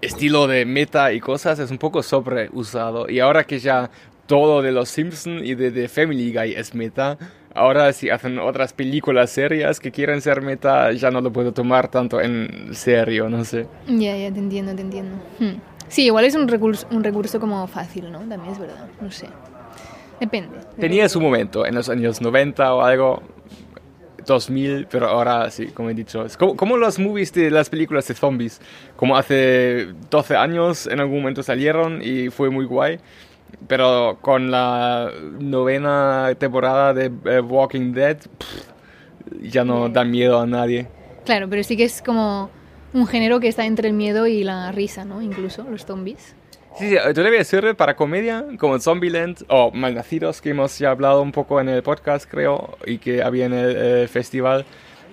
estilo 0.00 0.46
de 0.46 0.64
meta 0.64 1.12
y 1.12 1.20
cosas 1.20 1.58
es 1.58 1.70
un 1.70 1.76
poco 1.76 2.02
sobreusado. 2.02 3.10
Y 3.10 3.20
ahora 3.20 3.44
que 3.44 3.58
ya 3.58 3.90
todo 4.24 4.62
de 4.62 4.72
los 4.72 4.88
Simpsons 4.88 5.42
y 5.44 5.54
de, 5.54 5.70
de 5.70 5.86
Family 5.86 6.32
Guy 6.32 6.54
es 6.54 6.74
meta, 6.74 7.18
ahora 7.52 7.92
si 7.92 8.08
hacen 8.08 8.38
otras 8.38 8.72
películas 8.72 9.28
serias 9.28 9.80
que 9.80 9.92
quieren 9.92 10.22
ser 10.22 10.40
meta, 10.40 10.90
ya 10.92 11.10
no 11.10 11.20
lo 11.20 11.30
puedo 11.30 11.52
tomar 11.52 11.88
tanto 11.88 12.22
en 12.22 12.70
serio, 12.72 13.28
no 13.28 13.44
sé. 13.44 13.66
Ya, 13.86 14.16
ya, 14.16 14.32
te 14.32 14.38
entiendo, 14.38 14.74
te 14.74 14.80
entiendo. 14.80 15.14
Hmm. 15.38 15.60
Sí, 15.88 16.06
igual 16.06 16.24
es 16.24 16.34
un 16.34 16.48
recurso, 16.48 16.86
un 16.90 17.04
recurso 17.04 17.38
como 17.38 17.66
fácil, 17.66 18.10
¿no? 18.10 18.20
También 18.20 18.54
es 18.54 18.58
verdad, 18.58 18.88
no 18.98 19.10
sé. 19.10 19.26
Depende. 20.20 20.58
Tenía 20.78 21.08
su 21.08 21.20
momento 21.20 21.66
en 21.66 21.74
los 21.74 21.88
años 21.88 22.20
90 22.20 22.74
o 22.74 22.82
algo, 22.82 23.22
2000, 24.26 24.88
pero 24.90 25.08
ahora 25.08 25.50
sí, 25.50 25.68
como 25.68 25.90
he 25.90 25.94
dicho, 25.94 26.24
es 26.24 26.36
como, 26.36 26.56
como 26.56 26.76
los 26.76 26.98
movies 26.98 27.32
de 27.32 27.50
las 27.50 27.70
películas 27.70 28.06
de 28.08 28.14
zombies, 28.14 28.60
como 28.96 29.16
hace 29.16 29.88
12 30.10 30.36
años 30.36 30.86
en 30.86 31.00
algún 31.00 31.20
momento 31.20 31.42
salieron 31.42 32.00
y 32.02 32.28
fue 32.30 32.50
muy 32.50 32.64
guay, 32.66 32.98
pero 33.68 34.18
con 34.20 34.50
la 34.50 35.10
novena 35.38 36.34
temporada 36.38 36.92
de 36.92 37.10
eh, 37.24 37.40
Walking 37.40 37.92
Dead 37.92 38.16
pff, 38.16 39.42
ya 39.42 39.64
no 39.64 39.88
da 39.88 40.04
miedo 40.04 40.40
a 40.40 40.46
nadie. 40.46 40.88
Claro, 41.24 41.48
pero 41.48 41.62
sí 41.62 41.76
que 41.76 41.84
es 41.84 42.02
como 42.02 42.50
un 42.92 43.06
género 43.06 43.40
que 43.40 43.48
está 43.48 43.64
entre 43.66 43.88
el 43.88 43.94
miedo 43.94 44.26
y 44.26 44.44
la 44.44 44.72
risa, 44.72 45.04
¿no? 45.04 45.22
Incluso 45.22 45.64
los 45.64 45.84
zombies. 45.84 46.34
Sí, 46.78 46.90
sí, 46.90 46.96
todavía 47.14 47.42
sirve 47.42 47.74
para 47.74 47.96
comedia, 47.96 48.44
como 48.58 48.78
Zombieland 48.78 49.44
o 49.48 49.70
Malnacidos, 49.70 50.42
que 50.42 50.50
hemos 50.50 50.78
ya 50.78 50.90
hablado 50.90 51.22
un 51.22 51.32
poco 51.32 51.58
en 51.58 51.70
el 51.70 51.82
podcast, 51.82 52.30
creo, 52.30 52.76
y 52.84 52.98
que 52.98 53.22
había 53.22 53.46
en 53.46 53.54
el 53.54 53.76
eh, 53.76 54.08
festival. 54.08 54.66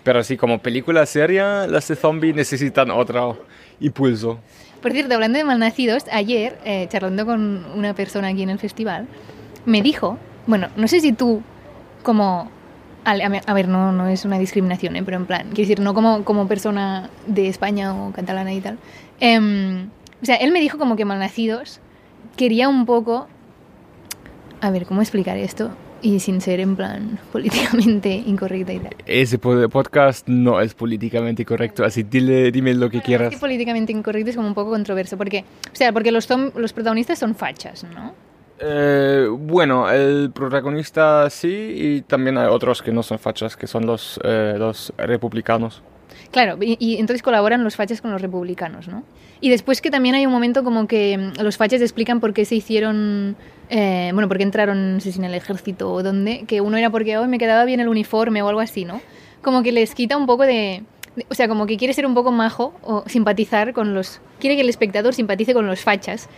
Pero 0.04 0.24
sí, 0.24 0.36
como 0.36 0.60
película 0.60 1.06
seria, 1.06 1.66
las 1.68 1.88
de 1.88 1.96
zombie 1.96 2.34
necesitan 2.34 2.92
otro 2.92 3.46
impulso. 3.80 4.40
Por 4.82 4.92
cierto, 4.92 5.14
hablando 5.14 5.38
de 5.38 5.46
malnacidos, 5.46 6.04
ayer, 6.12 6.58
eh, 6.66 6.88
charlando 6.90 7.26
con 7.26 7.64
una 7.74 7.94
persona 7.94 8.28
aquí 8.28 8.44
en 8.44 8.50
el 8.50 8.60
festival, 8.60 9.08
me 9.66 9.82
dijo, 9.82 10.18
bueno, 10.46 10.68
no 10.76 10.88
sé 10.90 11.00
si 11.00 11.14
tú 11.14 11.42
como... 12.04 12.52
A 13.06 13.54
ver, 13.54 13.68
no, 13.68 13.92
no 13.92 14.08
es 14.08 14.24
una 14.24 14.40
discriminación, 14.40 14.96
¿eh? 14.96 15.04
pero 15.04 15.18
en 15.18 15.26
plan, 15.26 15.44
quiero 15.48 15.68
decir, 15.68 15.80
no 15.82 15.94
como, 15.94 16.24
como 16.24 16.48
persona 16.48 17.10
de 17.28 17.50
España 17.50 17.94
o 17.94 18.14
catalana 18.14 18.54
y 18.54 18.62
tal. 18.62 18.78
Em, 19.20 19.90
o 20.24 20.26
sea, 20.26 20.36
él 20.38 20.52
me 20.52 20.60
dijo 20.62 20.78
como 20.80 20.96
que 20.96 21.06
Malnacidos 21.06 21.80
quería 22.38 22.68
un 22.70 22.86
poco... 22.88 23.28
A 24.62 24.72
ver, 24.72 24.86
¿cómo 24.86 25.02
explicar 25.02 25.38
esto? 25.38 25.72
Y 26.02 26.20
sin 26.20 26.42
ser 26.42 26.60
en 26.62 26.76
plan 26.76 27.20
políticamente 27.32 28.10
incorrecta 28.14 28.74
y 28.74 28.80
tal. 28.80 28.96
Ese 29.06 29.38
po- 29.38 29.70
podcast 29.70 30.28
no 30.28 30.60
es 30.62 30.74
políticamente 30.74 31.46
correcto, 31.46 31.84
así 31.86 32.04
dile, 32.04 32.52
dime 32.52 32.74
lo 32.74 32.90
que 32.90 32.98
Es 32.98 33.04
quieras. 33.04 33.30
que 33.30 33.38
políticamente 33.38 33.92
incorrecto 33.92 34.30
es 34.30 34.36
como 34.36 34.48
un 34.48 34.54
poco 34.54 34.72
controverso, 34.72 35.18
porque, 35.18 35.40
o 35.72 35.76
sea, 35.76 35.92
porque 35.94 36.12
los, 36.12 36.28
los 36.56 36.74
protagonistas 36.74 37.20
son 37.20 37.36
fachas, 37.36 37.84
¿no? 37.94 38.14
Eh, 38.60 39.28
bueno, 39.30 39.90
el 39.92 40.32
protagonista 40.34 41.30
sí, 41.30 41.50
y 41.76 42.02
también 42.02 42.38
hay 42.38 42.48
otros 42.48 42.82
que 42.82 42.92
no 42.94 43.04
son 43.04 43.20
fachas, 43.20 43.58
que 43.58 43.68
son 43.68 43.86
los, 43.86 44.20
eh, 44.24 44.56
los 44.58 44.94
republicanos. 44.98 45.82
Claro, 46.34 46.58
y, 46.62 46.76
y 46.80 46.96
entonces 46.98 47.22
colaboran 47.22 47.64
los 47.64 47.76
fachas 47.78 48.02
con 48.02 48.12
los 48.12 48.22
republicanos, 48.22 48.88
¿no? 48.90 49.04
Y 49.40 49.50
después 49.50 49.82
que 49.82 49.92
también 49.92 50.16
hay 50.16 50.26
un 50.26 50.32
momento 50.32 50.64
como 50.64 50.88
que 50.88 51.18
mm, 51.18 51.42
los 51.42 51.56
fachas 51.58 51.80
explican 51.82 52.20
por 52.20 52.34
qué 52.34 52.44
se 52.44 52.56
hicieron, 52.56 53.36
eh, 53.70 54.10
bueno, 54.14 54.28
por 54.28 54.38
qué 54.38 54.44
entraron, 54.44 54.96
no 54.96 55.00
sé 55.00 55.12
si 55.12 55.20
en 55.20 55.26
el 55.26 55.36
ejército 55.36 55.92
o 55.94 56.02
dónde, 56.04 56.44
que 56.48 56.60
uno 56.60 56.76
era 56.76 56.90
porque 56.90 57.18
hoy 57.18 57.28
me 57.28 57.38
quedaba 57.38 57.64
bien 57.66 57.80
el 57.80 57.88
uniforme 57.88 58.42
o 58.42 58.48
algo 58.50 58.62
así, 58.62 58.84
¿no? 58.84 59.00
Como 59.44 59.62
que 59.64 59.72
les 59.72 59.94
quita 59.94 60.18
un 60.18 60.26
poco 60.26 60.44
de, 60.44 60.84
de- 61.16 61.26
o 61.30 61.36
sea, 61.36 61.48
como 61.48 61.68
que 61.68 61.78
quiere 61.78 61.94
ser 61.94 62.06
un 62.08 62.16
poco 62.16 62.32
majo 62.32 62.74
o 62.82 63.04
simpatizar 63.08 63.74
con 63.74 63.94
los, 63.94 64.20
quiere 64.40 64.56
que 64.56 64.64
el 64.64 64.70
espectador 64.70 65.14
simpatice 65.14 65.54
con 65.54 65.68
los 65.68 65.82
fachas, 65.82 66.30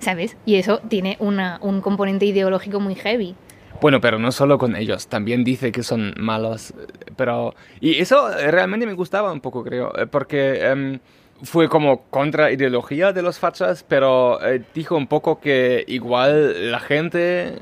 ¿sabes? 0.00 0.36
Y 0.46 0.56
eso 0.56 0.80
tiene 0.88 1.16
una, 1.20 1.58
un 1.62 1.80
componente 1.80 2.26
ideológico 2.26 2.80
muy 2.80 2.96
heavy. 2.96 3.36
Bueno, 3.80 4.00
pero 4.00 4.18
no 4.18 4.32
solo 4.32 4.58
con 4.58 4.74
ellos, 4.74 5.06
también 5.06 5.44
dice 5.44 5.70
que 5.70 5.84
son 5.84 6.12
malos, 6.18 6.74
pero... 7.16 7.54
Y 7.80 8.00
eso 8.00 8.28
realmente 8.28 8.86
me 8.86 8.94
gustaba 8.94 9.32
un 9.32 9.40
poco, 9.40 9.62
creo, 9.62 9.96
eh, 9.96 10.06
porque 10.06 10.66
em, 10.66 10.98
fue 11.42 11.68
como 11.68 12.02
contra 12.10 12.50
ideología 12.50 13.12
de 13.12 13.22
los 13.22 13.38
fachas, 13.38 13.84
pero 13.86 14.44
eh, 14.44 14.62
dijo 14.74 14.96
un 14.96 15.06
poco 15.06 15.38
que 15.40 15.84
igual 15.86 16.72
la 16.72 16.80
gente, 16.80 17.60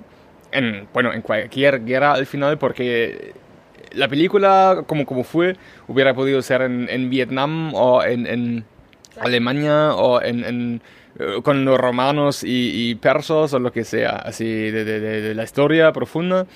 en, 0.52 0.88
bueno, 0.94 1.12
en 1.12 1.20
cualquier 1.20 1.85
guerra 1.85 2.12
al 2.12 2.25
final, 2.25 2.56
porque 2.56 3.35
la 3.92 4.08
película, 4.08 4.85
como, 4.87 5.04
como 5.04 5.23
fue, 5.23 5.56
hubiera 5.88 6.14
podido 6.14 6.40
ser 6.40 6.62
en, 6.62 6.88
en 6.88 7.11
Vietnam 7.11 7.75
o 7.75 8.02
en, 8.02 8.26
en 8.26 8.64
Alemania 9.20 9.94
o 9.94 10.23
en, 10.23 10.80
con 11.42 11.64
los 11.64 11.78
romanos 11.78 12.44
y, 12.44 12.90
y 12.90 12.94
persos 12.96 13.52
o 13.54 13.58
lo 13.58 13.73
que 13.73 13.85
sea, 13.85 14.11
así 14.16 14.44
de, 14.46 14.85
de- 14.85 15.00
de- 15.00 15.20
de 15.23 15.35
la 15.35 15.44
historia 15.44 15.92
profunda. 15.92 16.46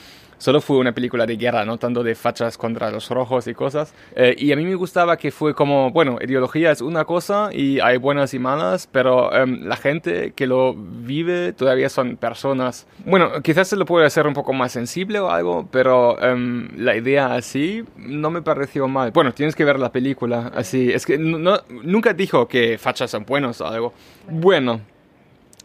Solo 0.40 0.62
fue 0.62 0.78
una 0.78 0.92
película 0.92 1.26
de 1.26 1.37
guerra, 1.37 1.66
no 1.66 1.76
tanto 1.76 2.02
de 2.02 2.14
fachas 2.14 2.56
contra 2.56 2.90
los 2.90 3.11
rojos 3.11 3.47
y 3.47 3.52
cosas. 3.52 3.92
Eh, 4.16 4.35
y 4.38 4.52
a 4.52 4.56
mí 4.56 4.64
me 4.64 4.75
gustaba 4.75 5.18
que 5.18 5.30
fue 5.30 5.54
como, 5.54 5.90
bueno, 5.90 6.16
ideología 6.18 6.70
es 6.70 6.80
una 6.80 7.04
cosa 7.04 7.50
y 7.52 7.78
hay 7.78 7.99
buenas 7.99 8.32
y 8.32 8.38
malas, 8.38 8.88
pero 8.90 9.35
em, 9.35 9.66
la 9.66 9.76
gente 9.76 10.32
que 10.32 10.47
lo 10.47 10.73
vive 10.75 11.52
todavía 11.52 11.90
son 11.90 12.16
personas. 12.16 12.87
Bueno, 13.04 13.42
quizás 13.42 13.68
se 13.68 13.76
lo 13.76 13.85
puede 13.85 14.06
hacer 14.06 14.26
un 14.26 14.32
poco 14.32 14.54
más 14.54 14.73
sensible 14.73 15.20
o 15.20 15.28
algo, 15.28 15.68
pero 15.70 16.18
em, 16.23 16.70
la 16.75 16.97
idea 16.97 17.35
así 17.35 17.85
no 17.99 18.30
me 18.30 18.40
pareció 18.40 18.88
mal. 18.88 19.11
Bueno, 19.11 19.35
tienes 19.35 19.54
que 19.54 19.66
ver 19.66 19.78
la 19.78 19.92
película 19.92 20.52
así. 20.54 20.90
Es 20.90 21.04
que 21.04 21.18
nunca 21.18 22.14
dijo 22.14 22.49
que 22.49 22.78
fachas 22.78 23.11
son 23.11 23.26
buenos 23.26 23.61
o 23.61 23.66
algo. 23.66 23.92
Bueno. 24.26 24.80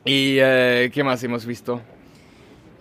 ¿Y 0.04 0.38
eh, 0.40 0.92
qué 0.94 1.02
más 1.02 1.24
hemos 1.24 1.46
visto? 1.46 1.82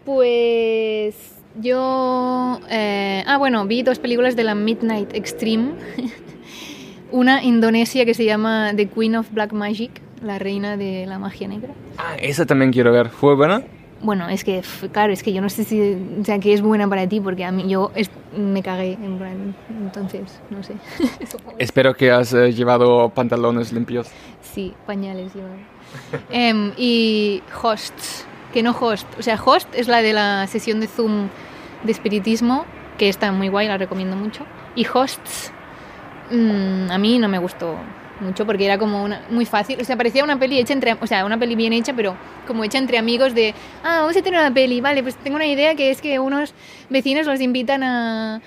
Pues 0.05 1.34
yo... 1.61 2.61
eh, 2.71 3.25
ah, 3.27 3.37
bueno, 3.39 3.67
vi 3.67 3.83
dos 3.83 3.99
películas 3.99 4.37
de 4.37 4.45
la 4.45 4.55
Midnight 4.55 5.15
Extreme. 5.15 5.73
Una 7.13 7.43
Indonesia 7.45 8.05
que 8.05 8.15
se 8.15 8.25
llama 8.25 8.73
The 8.75 8.89
Queen 8.89 9.15
of 9.17 9.31
Black 9.31 9.53
Magic, 9.53 9.91
la 10.23 10.39
reina 10.39 10.77
de 10.77 11.07
la 11.07 11.19
magia 11.19 11.47
negra. 11.49 11.71
Ah, 11.99 12.17
esa 12.21 12.45
también 12.45 12.73
quiero 12.73 12.93
ver. 12.93 13.09
¿Fue 13.09 13.37
buena? 13.37 13.63
Bueno, 14.03 14.29
es 14.29 14.45
que, 14.45 14.63
claro, 14.93 15.13
es 15.13 15.23
que 15.23 15.33
yo 15.33 15.41
no 15.41 15.49
sé 15.49 15.65
si, 15.65 15.97
o 16.21 16.25
sea, 16.25 16.39
que 16.39 16.53
es 16.53 16.61
buena 16.61 16.87
para 16.89 17.09
ti, 17.09 17.21
porque 17.21 17.45
a 17.45 17.53
mí 17.53 17.69
yo 17.69 17.91
es- 17.95 18.11
me 18.37 18.63
cagué, 18.63 18.95
en 19.01 19.17
plan, 19.17 19.55
entonces, 19.81 20.41
no 20.51 20.63
sé. 20.63 20.75
Espero 21.59 21.95
que 21.95 22.11
has 22.11 22.35
eh, 22.35 22.53
llevado 22.53 23.09
pantalones 23.11 23.73
limpios. 23.73 24.09
Sí, 24.43 24.75
pañales 24.87 25.33
llevaba. 25.35 25.55
Em, 26.31 26.73
y 26.77 27.43
Hosts, 27.63 28.27
que 28.55 28.63
no 28.63 28.71
Host. 28.71 29.07
O 29.19 29.23
sea, 29.23 29.35
Host 29.35 29.69
es 29.75 29.89
la 29.89 30.01
de 30.01 30.13
la 30.15 30.47
sesión 30.47 30.81
de 30.81 30.87
Zoom 30.87 31.29
de 31.83 31.93
espiritismo, 31.93 32.65
que 32.97 33.09
está 33.09 33.33
muy 33.33 33.49
guay, 33.49 33.69
la 33.69 33.77
recomiendo 33.77 34.17
mucho. 34.17 34.47
Y 34.75 34.87
Hosts, 34.87 35.53
mm, 36.31 36.91
a 36.91 36.97
mí 36.97 37.19
no 37.19 37.29
me 37.29 37.39
gustó 37.39 37.77
mucho 38.21 38.47
porque 38.47 38.65
era 38.65 38.79
como 38.79 39.03
una, 39.03 39.23
muy 39.29 39.45
fácil. 39.45 39.79
O 39.81 39.85
sea, 39.85 39.97
parecía 39.97 40.25
una 40.25 40.39
peli 40.39 40.59
hecha 40.59 40.73
entre. 40.73 40.97
O 41.01 41.07
sea, 41.07 41.27
una 41.27 41.37
peli 41.37 41.57
bien 41.57 41.73
hecha, 41.73 41.93
pero 41.95 42.17
como 42.47 42.65
hecha 42.65 42.79
entre 42.79 42.97
amigos 42.97 43.35
de. 43.35 43.55
Ah, 43.83 44.01
vamos 44.01 44.17
a 44.17 44.23
tener 44.23 44.39
una 44.41 44.55
peli. 44.55 44.81
Vale, 44.81 45.03
pues 45.03 45.17
tengo 45.17 45.37
una 45.37 45.47
idea 45.47 45.75
que 45.75 45.91
es 45.91 46.01
que 46.01 46.19
unos 46.19 46.55
vecinos 46.89 47.27
los 47.27 47.41
invitan 47.41 47.83
a 47.83 48.41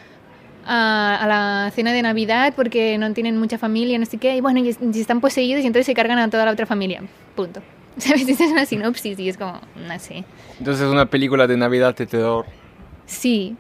a, 0.68 1.26
la 1.28 1.72
cena 1.74 1.94
de 1.94 2.02
Navidad 2.02 2.54
porque 2.56 2.98
no 2.98 3.14
tienen 3.14 3.38
mucha 3.38 3.58
familia, 3.58 3.98
no 3.98 4.06
sé 4.06 4.18
qué, 4.18 4.36
y 4.36 4.42
bueno, 4.42 4.60
y, 4.60 4.76
y 4.82 5.00
están 5.00 5.22
poseídos 5.22 5.64
y 5.64 5.68
entonces 5.68 5.86
se 5.86 5.94
cargan 5.94 6.20
a 6.20 6.30
toda 6.30 6.44
la 6.44 6.52
otra 6.52 6.66
familia. 6.66 7.02
Punto. 7.36 7.62
¿Sabes? 8.00 8.27
Esa 8.27 8.46
es 8.46 8.51
una 8.51 8.66
sinopsis 8.66 9.20
y 9.20 9.30
es 9.30 9.38
como, 9.38 9.60
no 9.75 10.00
sé. 10.00 10.24
Entonces 10.60 10.86
es 10.86 10.92
una 10.92 11.06
película 11.08 11.48
de 11.48 11.58
Navidad 11.58 11.96
de 11.96 12.06
terror. 12.06 12.46
Sí, 13.06 13.56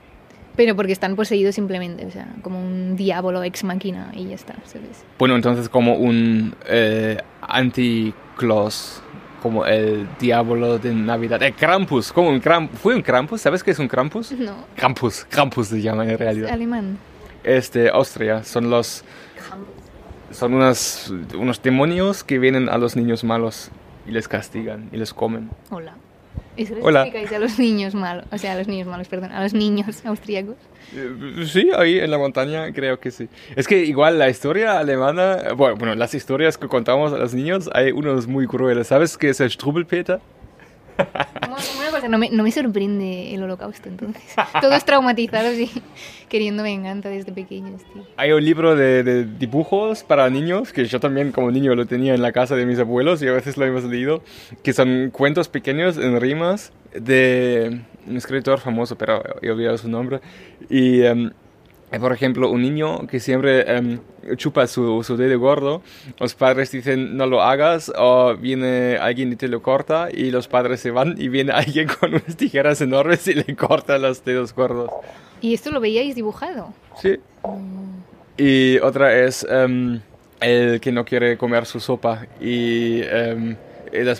pero 0.55 0.75
porque 0.75 0.91
están 0.91 1.15
poseídos 1.15 1.55
simplemente, 1.55 2.05
o 2.05 2.11
sea, 2.11 2.27
como 2.41 2.59
un 2.59 2.95
diablo 2.95 3.43
ex 3.43 3.63
máquina 3.63 4.11
y 4.13 4.27
ya 4.27 4.35
está, 4.35 4.55
¿sabes? 4.65 5.05
Bueno, 5.19 5.35
entonces 5.35 5.69
como 5.69 5.95
un 5.95 6.55
eh, 6.67 7.17
anti-Claus, 7.41 9.01
como 9.41 9.65
el 9.65 10.07
diablo 10.19 10.79
de 10.79 10.93
Navidad. 10.93 11.41
El 11.43 11.53
Krampus, 11.53 12.11
como 12.11 12.29
un 12.29 12.39
Krampus. 12.39 12.79
¿Fue 12.79 12.95
un 12.95 13.01
Krampus? 13.01 13.41
¿Sabes 13.41 13.63
qué 13.63 13.71
es 13.71 13.79
un 13.79 13.87
Krampus? 13.87 14.31
No, 14.31 14.65
Krampus, 14.75 15.25
Krampus 15.29 15.67
se 15.67 15.81
llama 15.81 16.03
en 16.03 16.11
es 16.11 16.19
realidad. 16.19 16.49
alemán. 16.51 16.97
es 17.43 17.71
de 17.71 17.89
Austria. 17.89 18.43
Son 18.43 18.69
los 18.69 19.03
son 20.31 20.53
unas, 20.53 21.11
unos 21.37 21.61
demonios 21.61 22.23
que 22.23 22.37
vienen 22.37 22.67
a 22.67 22.77
los 22.77 22.95
niños 22.95 23.23
malos 23.23 23.71
y 24.07 24.11
les 24.11 24.27
castigan 24.27 24.89
y 24.91 24.97
les 24.97 25.13
comen. 25.13 25.49
Hola. 25.69 25.93
¿Eso 26.55 26.73
les 26.75 26.83
Hola. 26.83 27.03
explicáis 27.03 27.31
a 27.33 27.39
los 27.39 27.59
niños 27.59 27.93
malos? 27.93 28.25
O 28.31 28.37
sea, 28.37 28.53
a 28.53 28.55
los 28.55 28.67
niños 28.67 28.87
malos, 28.87 29.07
perdón, 29.07 29.31
a 29.31 29.43
los 29.43 29.53
niños 29.53 30.03
austríacos. 30.05 30.55
Eh, 30.95 31.45
Sí, 31.45 31.69
ahí 31.75 31.99
en 31.99 32.09
la 32.09 32.17
montaña 32.17 32.71
creo 32.73 32.99
que 32.99 33.11
sí. 33.11 33.27
Es 33.55 33.67
que 33.67 33.83
igual 33.85 34.17
la 34.17 34.29
historia 34.29 34.79
alemana, 34.79 35.53
bueno, 35.55 35.75
bueno, 35.75 35.93
las 35.95 36.13
historias 36.15 36.57
que 36.57 36.67
contamos 36.67 37.13
a 37.13 37.17
los 37.17 37.33
niños, 37.33 37.69
hay 37.73 37.91
unos 37.91 38.27
muy 38.27 38.47
crueles. 38.47 38.87
¿Sabes 38.87 39.17
qué 39.17 39.29
es 39.29 39.39
el 39.39 39.51
Strubelpeter? 39.51 40.19
Cosa, 41.91 42.09
no 42.09 42.17
me, 42.17 42.29
no 42.29 42.43
me 42.43 42.51
sorprende 42.51 43.33
el 43.33 43.41
holocausto, 43.43 43.89
entonces. 43.89 44.23
Todos 44.61 44.85
traumatizados 44.85 45.57
y 45.57 45.71
queriendo 46.29 46.63
venganza 46.63 47.09
desde 47.09 47.31
pequeños, 47.31 47.81
tío. 47.93 48.03
Hay 48.17 48.31
un 48.31 48.43
libro 48.43 48.75
de, 48.75 49.03
de 49.03 49.25
dibujos 49.25 50.03
para 50.03 50.29
niños, 50.29 50.73
que 50.73 50.85
yo 50.85 50.99
también 50.99 51.31
como 51.31 51.49
niño 51.51 51.75
lo 51.75 51.85
tenía 51.85 52.13
en 52.13 52.21
la 52.21 52.31
casa 52.31 52.55
de 52.55 52.65
mis 52.65 52.79
abuelos 52.79 53.21
y 53.21 53.27
a 53.27 53.31
veces 53.31 53.57
lo 53.57 53.65
hemos 53.65 53.83
leído, 53.85 54.21
que 54.63 54.73
son 54.73 55.09
cuentos 55.11 55.47
pequeños 55.47 55.97
en 55.97 56.19
rimas 56.19 56.71
de 56.93 57.81
un 58.07 58.17
escritor 58.17 58.59
famoso, 58.59 58.97
pero 58.97 59.23
he 59.41 59.49
olvidado 59.49 59.77
su 59.77 59.89
nombre. 59.89 60.19
Y, 60.69 61.01
em, 61.01 61.31
por 61.89 62.11
ejemplo, 62.11 62.49
un 62.49 62.61
niño 62.61 63.07
que 63.07 63.19
siempre 63.19 63.61
em, 63.75 63.99
chupa 64.35 64.67
su, 64.67 65.03
su 65.03 65.15
dedo 65.15 65.39
gordo, 65.39 65.81
los 66.19 66.35
padres 66.35 66.71
dicen 66.71 67.15
no 67.15 67.25
lo 67.25 67.41
hagas, 67.41 67.91
o 67.97 68.35
viene 68.35 68.97
alguien 68.97 69.31
y 69.31 69.35
te 69.35 69.47
lo 69.47 69.61
corta, 69.61 70.09
y 70.13 70.31
los 70.31 70.47
padres 70.47 70.81
se 70.81 70.91
van 70.91 71.15
y 71.17 71.29
viene 71.29 71.51
alguien 71.55 71.87
con 71.87 72.13
unas 72.13 72.35
tijeras 72.35 72.81
enormes 72.81 73.27
y 73.27 73.35
le 73.35 73.55
corta 73.55 73.97
los 73.97 74.23
dedos 74.25 74.53
gordos. 74.53 74.89
¿Y 75.39 75.53
esto 75.53 75.71
lo 75.71 75.79
veíais 75.79 76.15
dibujado? 76.15 76.73
Sí. 77.01 77.17
Y 78.37 78.77
otra 78.79 79.17
es 79.17 79.45
em, 79.49 80.01
el 80.39 80.79
que 80.79 80.91
no 80.91 81.05
quiere 81.05 81.37
comer 81.37 81.65
su 81.65 81.79
sopa. 81.79 82.25
Y, 82.41 83.01
los, 83.03 83.55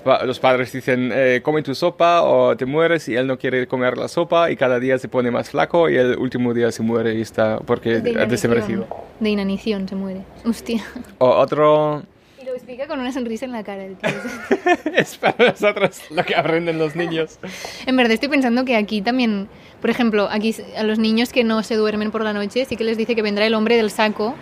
pa- 0.03 0.23
los 0.25 0.39
padres 0.39 0.71
dicen, 0.71 1.11
eh, 1.13 1.41
come 1.43 1.61
tu 1.63 1.73
sopa 1.75 2.21
o 2.23 2.55
te 2.57 2.65
mueres. 2.65 3.07
Y 3.09 3.15
él 3.15 3.27
no 3.27 3.37
quiere 3.37 3.67
comer 3.67 3.97
la 3.97 4.07
sopa 4.07 4.49
y 4.51 4.55
cada 4.55 4.79
día 4.79 4.97
se 4.97 5.07
pone 5.07 5.31
más 5.31 5.49
flaco 5.49 5.89
y 5.89 5.95
el 5.97 6.17
último 6.17 6.53
día 6.53 6.71
se 6.71 6.83
muere 6.83 7.15
y 7.15 7.21
está 7.21 7.59
porque 7.59 7.99
De 7.99 8.21
ha 8.21 8.25
desaparecido. 8.25 8.87
De 9.19 9.29
inanición 9.29 9.87
se 9.87 9.95
muere. 9.95 10.21
Hostia. 10.45 10.83
O 11.17 11.29
otro 11.29 12.03
Y 12.41 12.45
lo 12.45 12.53
explica 12.53 12.87
con 12.87 12.99
una 12.99 13.11
sonrisa 13.11 13.45
en 13.45 13.51
la 13.51 13.63
cara 13.63 13.85
el 13.85 13.95
tío. 13.95 14.09
es 14.95 15.17
para 15.17 15.51
nosotros 15.51 16.01
lo 16.11 16.23
que 16.23 16.35
aprenden 16.35 16.77
los 16.79 16.95
niños. 16.95 17.39
En 17.85 17.95
verdad 17.95 18.11
estoy 18.13 18.29
pensando 18.29 18.63
que 18.65 18.75
aquí 18.75 19.01
también, 19.01 19.47
por 19.81 19.89
ejemplo, 19.89 20.27
aquí 20.31 20.55
a 20.77 20.83
los 20.83 20.99
niños 20.99 21.31
que 21.33 21.43
no 21.43 21.63
se 21.63 21.75
duermen 21.75 22.11
por 22.11 22.23
la 22.23 22.33
noche, 22.33 22.65
sí 22.65 22.75
que 22.77 22.83
les 22.83 22.97
dice 22.97 23.15
que 23.15 23.21
vendrá 23.21 23.45
el 23.45 23.53
hombre 23.53 23.75
del 23.77 23.89
saco 23.91 24.35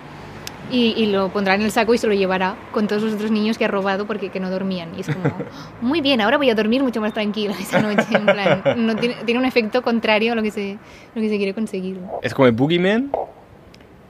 y, 0.71 0.93
y 0.97 1.05
lo 1.07 1.29
pondrá 1.29 1.55
en 1.55 1.61
el 1.61 1.71
saco 1.71 1.93
y 1.93 1.97
se 1.97 2.07
lo 2.07 2.13
llevará 2.13 2.55
con 2.71 2.87
todos 2.87 3.03
los 3.03 3.13
otros 3.13 3.31
niños 3.31 3.57
que 3.57 3.65
ha 3.65 3.67
robado 3.67 4.05
porque 4.07 4.29
que 4.29 4.39
no 4.39 4.49
dormían. 4.49 4.95
Y 4.97 5.01
es 5.01 5.07
como, 5.07 5.31
muy 5.81 6.01
bien, 6.01 6.21
ahora 6.21 6.37
voy 6.37 6.49
a 6.49 6.55
dormir 6.55 6.83
mucho 6.83 7.01
más 7.01 7.13
tranquila 7.13 7.55
esa 7.59 7.81
noche. 7.81 8.05
En 8.11 8.25
plan, 8.25 8.63
no 8.77 8.95
tiene, 8.95 9.15
tiene 9.25 9.39
un 9.39 9.45
efecto 9.45 9.81
contrario 9.81 10.33
a 10.33 10.35
lo 10.35 10.43
que 10.43 10.51
se, 10.51 10.77
lo 11.13 11.21
que 11.21 11.29
se 11.29 11.37
quiere 11.37 11.53
conseguir. 11.53 11.99
Es 12.21 12.33
como 12.33 12.47
el 12.47 12.53
Boogeyman, 12.53 13.11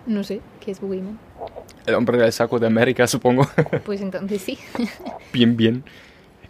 No 0.05 0.23
sé, 0.23 0.41
¿qué 0.59 0.71
es 0.71 0.79
Boogeyman? 0.79 1.17
el 1.85 1.93
hombre 1.93 2.17
del 2.17 2.31
saco 2.31 2.57
de 2.59 2.67
América, 2.67 3.07
supongo. 3.07 3.47
Pues 3.85 4.01
entonces 4.01 4.41
sí. 4.41 4.57
Bien, 5.33 5.55
bien. 5.55 5.83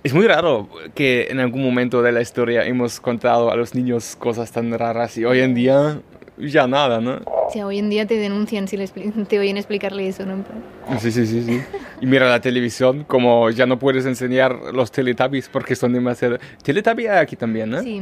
Es 0.04 0.14
muy 0.14 0.28
raro 0.28 0.70
que 0.94 1.28
en 1.30 1.40
algún 1.40 1.64
momento 1.64 2.02
de 2.04 2.12
la 2.12 2.22
historia 2.22 2.64
hemos 2.66 3.00
contado 3.00 3.52
a 3.52 3.56
los 3.56 3.74
niños 3.74 4.16
cosas 4.16 4.52
tan 4.52 4.72
raras 4.78 5.18
y 5.18 5.26
hoy 5.26 5.40
en 5.40 5.56
día 5.56 6.00
ya 6.38 6.68
nada, 6.68 7.00
¿no? 7.02 7.20
O 7.26 7.50
sea, 7.52 7.66
hoy 7.68 7.80
en 7.80 7.90
día 7.90 8.06
te 8.06 8.16
denuncian 8.18 8.68
si 8.68 8.78
les, 8.78 8.92
te 9.28 9.40
oyen 9.40 9.58
explicarle 9.58 10.08
eso, 10.08 10.26
¿no? 10.26 10.44
Sí, 11.00 11.12
sí, 11.12 11.26
sí, 11.28 11.44
sí. 11.44 11.62
Y 12.02 12.06
mira 12.06 12.30
la 12.30 12.40
televisión, 12.42 13.04
como 13.08 13.50
ya 13.52 13.66
no 13.66 13.80
puedes 13.80 14.06
enseñar 14.06 14.54
los 14.74 14.92
Teletubbies 14.92 15.50
porque 15.50 15.76
son 15.76 15.94
demasiado... 15.94 16.38
Teletubbies 16.64 17.12
aquí 17.12 17.36
también, 17.36 17.70
¿no? 17.70 17.82
Sí. 17.82 18.02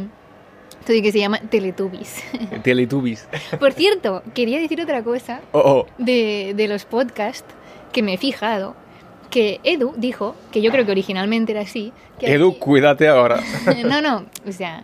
Esto 0.79 0.91
que 1.01 1.11
se 1.13 1.19
llama 1.19 1.39
Teletubbies. 1.39 2.21
Teletubbies. 2.61 3.27
Por 3.59 3.71
cierto, 3.73 4.21
quería 4.33 4.59
decir 4.59 4.81
otra 4.81 5.01
cosa 5.03 5.39
Oh, 5.53 5.59
oh. 5.59 5.87
de, 5.97 6.53
de 6.55 6.67
los 6.67 6.83
podcasts 6.85 7.45
que 7.93 8.01
me 8.03 8.15
he 8.15 8.17
fijado. 8.17 8.75
Que 9.29 9.59
Edu 9.63 9.93
dijo, 9.97 10.35
que 10.51 10.61
yo 10.61 10.71
creo 10.71 10.85
que 10.85 10.91
originalmente 10.91 11.53
era 11.53 11.61
así. 11.61 11.91
Que 12.19 12.33
Edu, 12.33 12.49
aquí- 12.51 12.59
cuídate 12.59 13.07
ahora. 13.07 13.39
no, 13.85 14.01
no, 14.01 14.25
o 14.47 14.51
sea, 14.51 14.83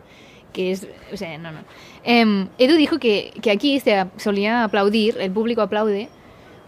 que 0.53 0.71
es, 0.71 0.87
o 1.13 1.17
sea, 1.17 1.37
no, 1.37 1.51
no. 1.51 1.59
Em, 2.03 2.47
Edu 2.57 2.75
dijo 2.75 2.99
que, 2.99 3.33
que 3.41 3.51
aquí 3.51 3.79
se 3.79 4.05
solía 4.17 4.63
aplaudir, 4.63 5.17
el 5.19 5.31
público 5.31 5.61
aplaude, 5.61 6.09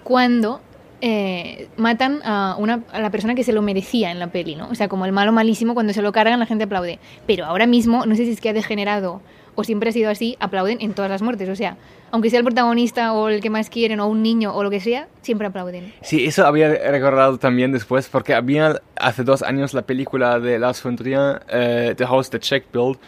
cuando 0.04 0.62
eh, 1.02 1.68
matan 1.78 2.22
a, 2.24 2.56
una, 2.60 2.84
a 2.92 3.00
la 3.00 3.10
persona 3.10 3.34
que 3.34 3.44
se 3.44 3.54
lo 3.54 3.62
merecía 3.62 4.12
en 4.12 4.20
la 4.20 4.28
peli, 4.28 4.56
¿no? 4.56 4.70
O 4.70 4.76
sea, 4.76 4.88
como 4.88 5.06
el 5.06 5.12
malo 5.12 5.32
malísimo, 5.32 5.74
cuando 5.74 5.94
se 5.94 6.02
lo 6.02 6.12
cargan 6.12 6.40
la 6.40 6.46
gente 6.46 6.66
aplaude. 6.66 7.00
Pero 7.26 7.46
ahora 7.46 7.66
mismo, 7.66 8.06
no 8.06 8.16
sé 8.16 8.26
si 8.26 8.32
es 8.32 8.42
que 8.42 8.50
ha 8.50 8.54
degenerado 8.54 9.22
o 9.56 9.64
siempre 9.64 9.90
ha 9.90 9.92
sido 9.92 10.10
así, 10.10 10.38
aplauden 10.40 10.78
en 10.80 10.94
todas 10.94 11.10
las 11.10 11.22
muertes. 11.22 11.50
O 11.50 11.56
sea, 11.56 11.78
aunque 12.12 12.30
sea 12.30 12.40
el 12.40 12.46
protagonista 12.46 13.14
o 13.14 13.30
el 13.30 13.42
que 13.42 13.50
más 13.50 13.70
quieren 13.70 14.00
o 14.00 14.08
un 14.08 14.22
niño 14.22 14.56
o 14.56 14.64
lo 14.64 14.70
que 14.70 14.80
sea, 14.80 15.08
siempre 15.22 15.48
aplauden. 15.48 15.94
Sí, 16.02 16.26
eso 16.26 16.46
había 16.46 16.70
recordado 16.70 17.38
también 17.38 17.72
después, 17.72 18.08
porque 18.08 18.34
había 18.34 18.82
hace 18.96 19.24
dos 19.24 19.42
años 19.42 19.74
la 19.74 19.82
película 19.82 20.40
de 20.40 20.60
Lars 20.60 20.84
von 20.84 20.96
Trier, 20.96 21.42
eh, 21.50 21.94
The 21.98 22.06
House 22.06 22.30
That 22.30 22.40
Check 22.40 22.66
Built, 22.72 23.00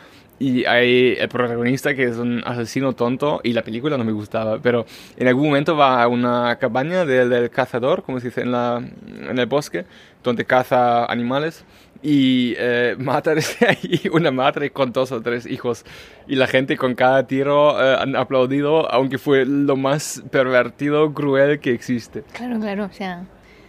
y 0.43 0.65
hay 0.65 1.15
el 1.17 1.29
protagonista 1.29 1.95
que 1.95 2.03
es 2.03 2.17
un 2.17 2.43
asesino 2.45 2.91
tonto, 2.91 3.39
y 3.45 3.53
la 3.53 3.61
película 3.61 3.97
no 3.97 4.03
me 4.03 4.11
gustaba, 4.11 4.59
pero 4.59 4.85
en 5.15 5.29
algún 5.29 5.45
momento 5.45 5.77
va 5.77 6.03
a 6.03 6.09
una 6.09 6.57
cabaña 6.57 7.05
del, 7.05 7.29
del 7.29 7.49
cazador, 7.49 8.03
como 8.03 8.19
se 8.19 8.27
dice, 8.27 8.41
en, 8.41 8.51
la, 8.51 8.83
en 9.29 9.39
el 9.39 9.45
bosque, 9.45 9.85
donde 10.21 10.43
caza 10.43 11.05
animales, 11.05 11.63
y 12.01 12.55
eh, 12.57 12.95
mata 12.99 13.33
desde 13.33 13.67
ahí 13.67 14.01
una 14.11 14.31
madre 14.31 14.69
con 14.71 14.91
dos 14.91 15.13
o 15.13 15.21
tres 15.21 15.45
hijos. 15.45 15.85
Y 16.27 16.35
la 16.35 16.47
gente 16.47 16.75
con 16.75 16.93
cada 16.93 17.25
tiro 17.25 17.81
eh, 17.81 17.95
han 18.01 18.17
aplaudido, 18.17 18.91
aunque 18.91 19.19
fue 19.19 19.45
lo 19.45 19.77
más 19.77 20.23
pervertido, 20.29 21.13
cruel 21.13 21.61
que 21.61 21.71
existe. 21.71 22.23
Claro, 22.33 22.59
claro, 22.59 22.85
o 22.85 22.93
sea, 22.93 23.23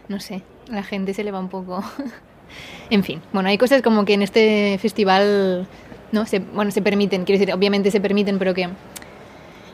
no 0.09 0.19
sé, 0.19 0.43
la 0.69 0.83
gente 0.83 1.15
se 1.15 1.23
le 1.23 1.31
va 1.31 1.39
un 1.39 1.51
poco. 1.51 1.85
en 2.91 3.05
fin, 3.05 3.23
bueno, 3.33 3.49
hay 3.49 3.59
cosas 3.59 3.81
como 3.83 4.05
que 4.05 4.15
en 4.15 4.23
este 4.23 4.77
festival, 4.79 5.67
no, 6.15 6.27
se, 6.27 6.39
bueno, 6.39 6.71
se 6.71 6.81
permiten, 6.81 7.25
quiero 7.25 7.39
decir, 7.39 7.55
obviamente 7.55 7.91
se 7.91 8.01
permiten, 8.01 8.39
pero 8.39 8.55
que, 8.55 8.69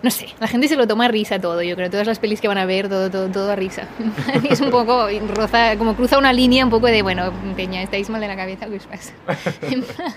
no 0.03 0.11
sé, 0.11 0.27
la 0.41 0.49
gente 0.49 0.67
se 0.67 0.77
lo 0.77 0.87
toma 0.87 1.05
a 1.05 1.09
risa 1.09 1.39
todo, 1.39 1.63
yo 1.63 1.77
creo, 1.77 1.91
todas 1.91 2.07
las 2.07 2.19
pelis 2.19 2.41
que 2.41 2.49
van 2.49 2.59
a 2.59 2.65
ver, 2.65 2.89
todo, 2.89 3.11
todo, 3.11 3.29
todo 3.29 3.53
a 3.53 3.57
risa. 3.57 3.87
es 4.51 4.61
un 4.61 4.71
poco, 4.71 5.07
roza, 5.29 5.77
como 5.77 5.95
cruza 5.95 6.19
una 6.19 6.33
línea 6.33 6.65
un 6.65 6.71
poco 6.71 6.87
de, 6.87 7.03
bueno, 7.03 7.33
peña, 7.55 7.83
estáis 7.83 8.09
mal 8.11 8.21
de 8.21 8.29
la 8.29 8.37
cabeza, 8.37 8.67
¿qué 8.67 8.77
os 8.77 8.87
pasa? 8.87 9.13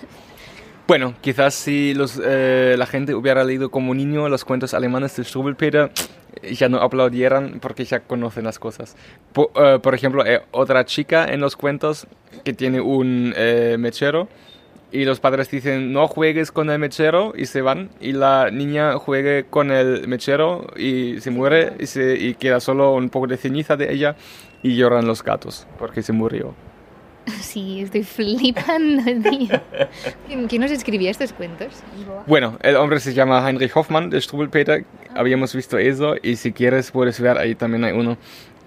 Bueno, 0.86 1.14
quizás 1.22 1.54
si 1.54 1.94
los, 1.94 2.22
eh, 2.22 2.76
la 2.78 2.86
gente 2.86 3.16
hubiera 3.16 3.46
leído 3.46 3.72
como 3.72 3.96
niño 3.96 4.28
los 4.28 4.44
cuentos 4.44 4.74
alemanes 4.74 5.16
de 5.16 5.24
Strubelpeter, 5.24 5.92
ya 6.52 6.70
no 6.70 6.80
aplaudieran 6.80 7.60
porque 7.62 7.86
ya 7.86 8.02
conocen 8.02 8.44
las 8.44 8.60
cosas. 8.60 8.96
Eh, 9.56 9.80
por 9.82 9.96
ejemplo, 9.96 10.26
eh, 10.26 10.42
otra 10.52 10.86
chica 10.86 11.26
en 11.26 11.40
los 11.40 11.56
cuentos 11.56 12.08
que 12.44 12.54
tiene 12.54 12.82
un 12.82 13.34
eh, 13.38 13.78
mechero 13.80 14.28
y 14.94 15.06
los 15.06 15.20
padres 15.20 15.50
dicen 15.50 15.92
no 15.92 16.08
juegues 16.08 16.52
con 16.52 16.70
el 16.70 16.78
mechero 16.78 17.34
y 17.36 17.48
se 17.48 17.62
van 17.62 17.90
y 18.00 18.14
la 18.14 18.52
niña 18.52 18.94
juegue 19.00 19.46
con 19.50 19.72
el 19.72 20.08
mechero 20.08 20.68
y 20.78 21.20
se 21.20 21.32
muere 21.32 21.74
y, 21.80 21.88
se, 21.88 22.16
y 22.16 22.36
queda 22.36 22.60
solo 22.60 22.94
un 22.94 23.10
poco 23.10 23.26
de 23.26 23.38
ceniza 23.38 23.76
de 23.76 23.92
ella 23.92 24.16
y 24.62 24.76
lloran 24.76 25.08
los 25.08 25.24
gatos 25.24 25.68
porque 25.80 26.04
se 26.04 26.14
murió. 26.14 26.54
sí, 27.42 27.82
estoy 27.82 28.04
flipando, 28.04 29.04
tío. 29.30 29.62
¿Quién, 30.48 30.62
nos 30.62 30.72
escribía 30.72 31.10
estos 31.10 31.34
cuentos? 31.34 31.84
Bueno, 32.28 32.60
el 32.62 32.76
hombre 32.76 33.00
se 33.00 33.14
llama 33.14 33.48
Heinrich 33.48 33.72
Hoffmann 33.76 34.12
de 34.12 34.22
Strubelpeter. 34.22 34.86
Habíamos 35.16 35.56
visto 35.56 35.80
eso 35.80 36.16
y 36.22 36.36
si 36.36 36.54
quieres 36.54 36.92
puedes 36.92 37.20
ver 37.20 37.40
ahí 37.40 37.56
también 37.56 37.84
hay 37.84 37.94
uno 37.94 38.18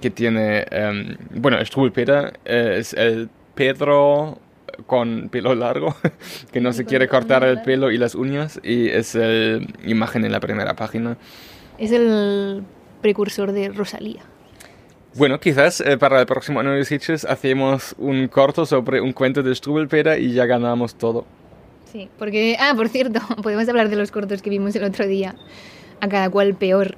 que 0.01 0.11
tiene, 0.11 0.67
em, 0.71 1.17
bueno, 1.31 1.65
Strubelpeter 1.65 2.39
eh, 2.45 2.77
es 2.79 2.93
el 2.95 3.31
Pedro 3.55 4.39
con 4.87 5.29
pelo 5.31 5.55
largo 5.55 5.97
que 6.53 6.61
no 6.61 6.73
se 6.73 6.85
quiere 6.85 7.09
cortar 7.09 7.45
el 7.45 7.63
pelo 7.63 7.91
y 7.91 7.99
las 7.99 8.15
uñas 8.15 8.61
y 8.63 8.89
es 8.89 9.15
la 9.15 9.61
imagen 9.85 10.25
en 10.25 10.33
la 10.33 10.41
primera 10.41 10.75
página. 10.75 11.17
Es 11.79 11.93
el 11.93 12.63
precursor 13.03 13.53
de 13.53 13.69
Rosalía. 13.69 14.23
Bueno, 15.15 15.41
quizás 15.41 15.81
eh, 15.81 15.97
para 15.97 16.21
el 16.21 16.27
próximo 16.27 16.61
año 16.61 16.73
de 16.73 16.85
Sitges 16.85 17.25
hacemos 17.25 17.95
un 17.97 18.29
corto 18.29 18.67
sobre 18.67 19.01
un 19.01 19.15
cuento 19.15 19.43
de 19.43 19.55
Strubelpeter 19.55 20.21
y 20.21 20.35
ya 20.35 20.45
ganamos 20.45 20.95
todo. 20.95 21.25
Sí, 21.91 22.11
porque... 22.19 22.57
Ah, 22.61 22.75
por 22.77 22.89
cierto, 22.89 23.21
podemos 23.43 23.67
hablar 23.69 23.89
de 23.89 23.97
los 23.97 24.11
cortos 24.11 24.43
que 24.43 24.51
vimos 24.51 24.77
el 24.77 24.85
otro 24.85 25.07
día. 25.07 25.35
A 26.01 26.09
cada 26.09 26.29
cual 26.29 26.55
peor. 26.55 26.97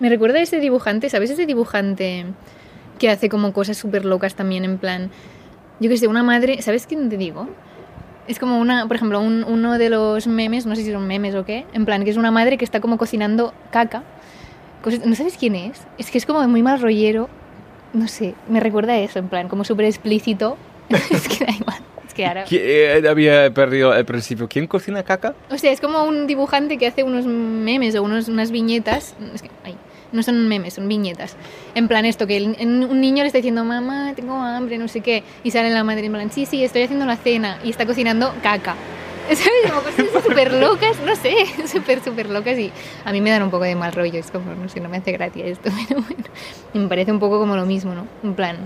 Me 0.00 0.10
recuerda 0.10 0.38
a 0.38 0.42
ese 0.42 0.60
dibujante, 0.60 1.08
¿sabes? 1.08 1.30
Ese 1.30 1.46
dibujante 1.46 2.26
que 2.98 3.08
hace 3.08 3.30
como 3.30 3.54
cosas 3.54 3.78
súper 3.78 4.04
locas 4.04 4.34
también, 4.34 4.64
en 4.64 4.76
plan... 4.76 5.10
Yo 5.80 5.88
que 5.90 5.96
sé, 5.96 6.06
una 6.08 6.22
madre... 6.22 6.62
¿Sabes 6.62 6.86
quién 6.86 7.08
te 7.08 7.16
digo? 7.16 7.48
Es 8.28 8.38
como 8.38 8.58
una, 8.58 8.86
por 8.86 8.96
ejemplo, 8.96 9.20
un- 9.20 9.44
uno 9.44 9.76
de 9.78 9.90
los 9.90 10.26
memes, 10.26 10.64
no 10.66 10.76
sé 10.76 10.82
si 10.82 10.92
son 10.92 11.06
memes 11.06 11.34
o 11.34 11.44
qué, 11.44 11.66
en 11.74 11.84
plan 11.84 12.04
que 12.04 12.10
es 12.10 12.16
una 12.16 12.30
madre 12.30 12.56
que 12.56 12.64
está 12.64 12.80
como 12.80 12.96
cocinando 12.96 13.52
caca 13.70 14.02
cosas- 14.82 15.04
¿No 15.04 15.14
sabes 15.14 15.36
quién 15.38 15.54
es? 15.54 15.82
Es 15.98 16.10
que 16.10 16.18
es 16.18 16.26
como 16.26 16.46
muy 16.48 16.62
mal 16.62 16.80
rollero. 16.80 17.28
No 17.92 18.08
sé, 18.08 18.34
me 18.48 18.60
recuerda 18.60 18.94
a 18.94 18.98
eso, 18.98 19.18
en 19.18 19.28
plan, 19.28 19.48
como 19.48 19.64
súper 19.64 19.86
explícito. 19.86 20.56
es 21.10 21.28
que 21.28 21.44
da 21.44 21.52
igual. 21.52 21.78
Es 22.06 22.14
que 22.14 22.26
ahora... 22.26 22.44
¿Qui- 22.44 22.60
eh, 22.60 23.02
había 23.08 23.52
perdido 23.52 23.92
al 23.92 24.04
principio. 24.04 24.48
¿Quién 24.48 24.66
cocina 24.66 25.02
caca? 25.02 25.34
O 25.50 25.58
sea, 25.58 25.70
es 25.72 25.80
como 25.80 26.04
un 26.04 26.26
dibujante 26.26 26.76
que 26.78 26.86
hace 26.86 27.02
unos 27.02 27.24
memes 27.26 27.94
o 27.96 28.02
unos, 28.02 28.28
unas 28.28 28.50
viñetas. 28.50 29.14
Es 29.34 29.42
que, 29.42 29.50
ay, 29.64 29.76
no 30.14 30.22
son 30.22 30.48
memes, 30.48 30.74
son 30.74 30.88
viñetas. 30.88 31.36
En 31.74 31.88
plan 31.88 32.04
esto, 32.06 32.26
que 32.26 32.36
el- 32.38 32.56
un 32.60 33.00
niño 33.00 33.22
le 33.22 33.26
está 33.26 33.38
diciendo, 33.38 33.64
mamá, 33.64 34.12
tengo 34.16 34.34
hambre, 34.34 34.78
no 34.78 34.88
sé 34.88 35.00
qué. 35.02 35.22
Y 35.42 35.50
sale 35.50 35.68
la 35.70 35.84
madre 35.84 36.06
en 36.06 36.12
plan, 36.12 36.30
sí, 36.32 36.46
sí, 36.46 36.64
estoy 36.64 36.82
haciendo 36.84 37.04
la 37.04 37.16
cena. 37.16 37.58
Y 37.64 37.70
está 37.70 37.84
cocinando 37.84 38.32
caca. 38.42 38.74
¿Sabes? 39.28 39.70
Como 39.70 39.80
cosas 39.82 40.22
súper 40.26 40.52
locas, 40.54 40.98
no 41.04 41.16
sé, 41.16 41.34
súper, 41.66 42.02
súper 42.02 42.28
locas. 42.30 42.58
Y 42.58 42.70
a 43.04 43.12
mí 43.12 43.20
me 43.20 43.30
dan 43.30 43.42
un 43.42 43.50
poco 43.50 43.64
de 43.64 43.74
mal 43.74 43.92
rollo. 43.92 44.18
Es 44.18 44.30
como, 44.30 44.54
no 44.54 44.68
sé, 44.68 44.80
no 44.80 44.88
me 44.88 44.98
hace 44.98 45.12
gracia 45.12 45.44
esto. 45.46 45.70
Pero 45.88 46.00
bueno, 46.02 46.24
y 46.74 46.78
me 46.78 46.88
parece 46.88 47.10
un 47.12 47.18
poco 47.20 47.38
como 47.38 47.56
lo 47.56 47.66
mismo, 47.66 47.94
¿no? 47.94 48.06
En 48.22 48.34
plan, 48.34 48.56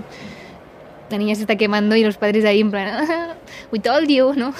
la 1.11 1.17
niña 1.19 1.35
se 1.35 1.41
está 1.43 1.57
quemando 1.57 1.97
y 1.97 2.03
los 2.05 2.17
padres 2.19 2.45
ahí 2.45 2.61
en 2.61 2.71
plan, 2.71 2.89
"Ah, 3.09 3.35
we 3.73 3.79
told 3.79 4.09
you, 4.09 4.35
¿no? 4.35 4.53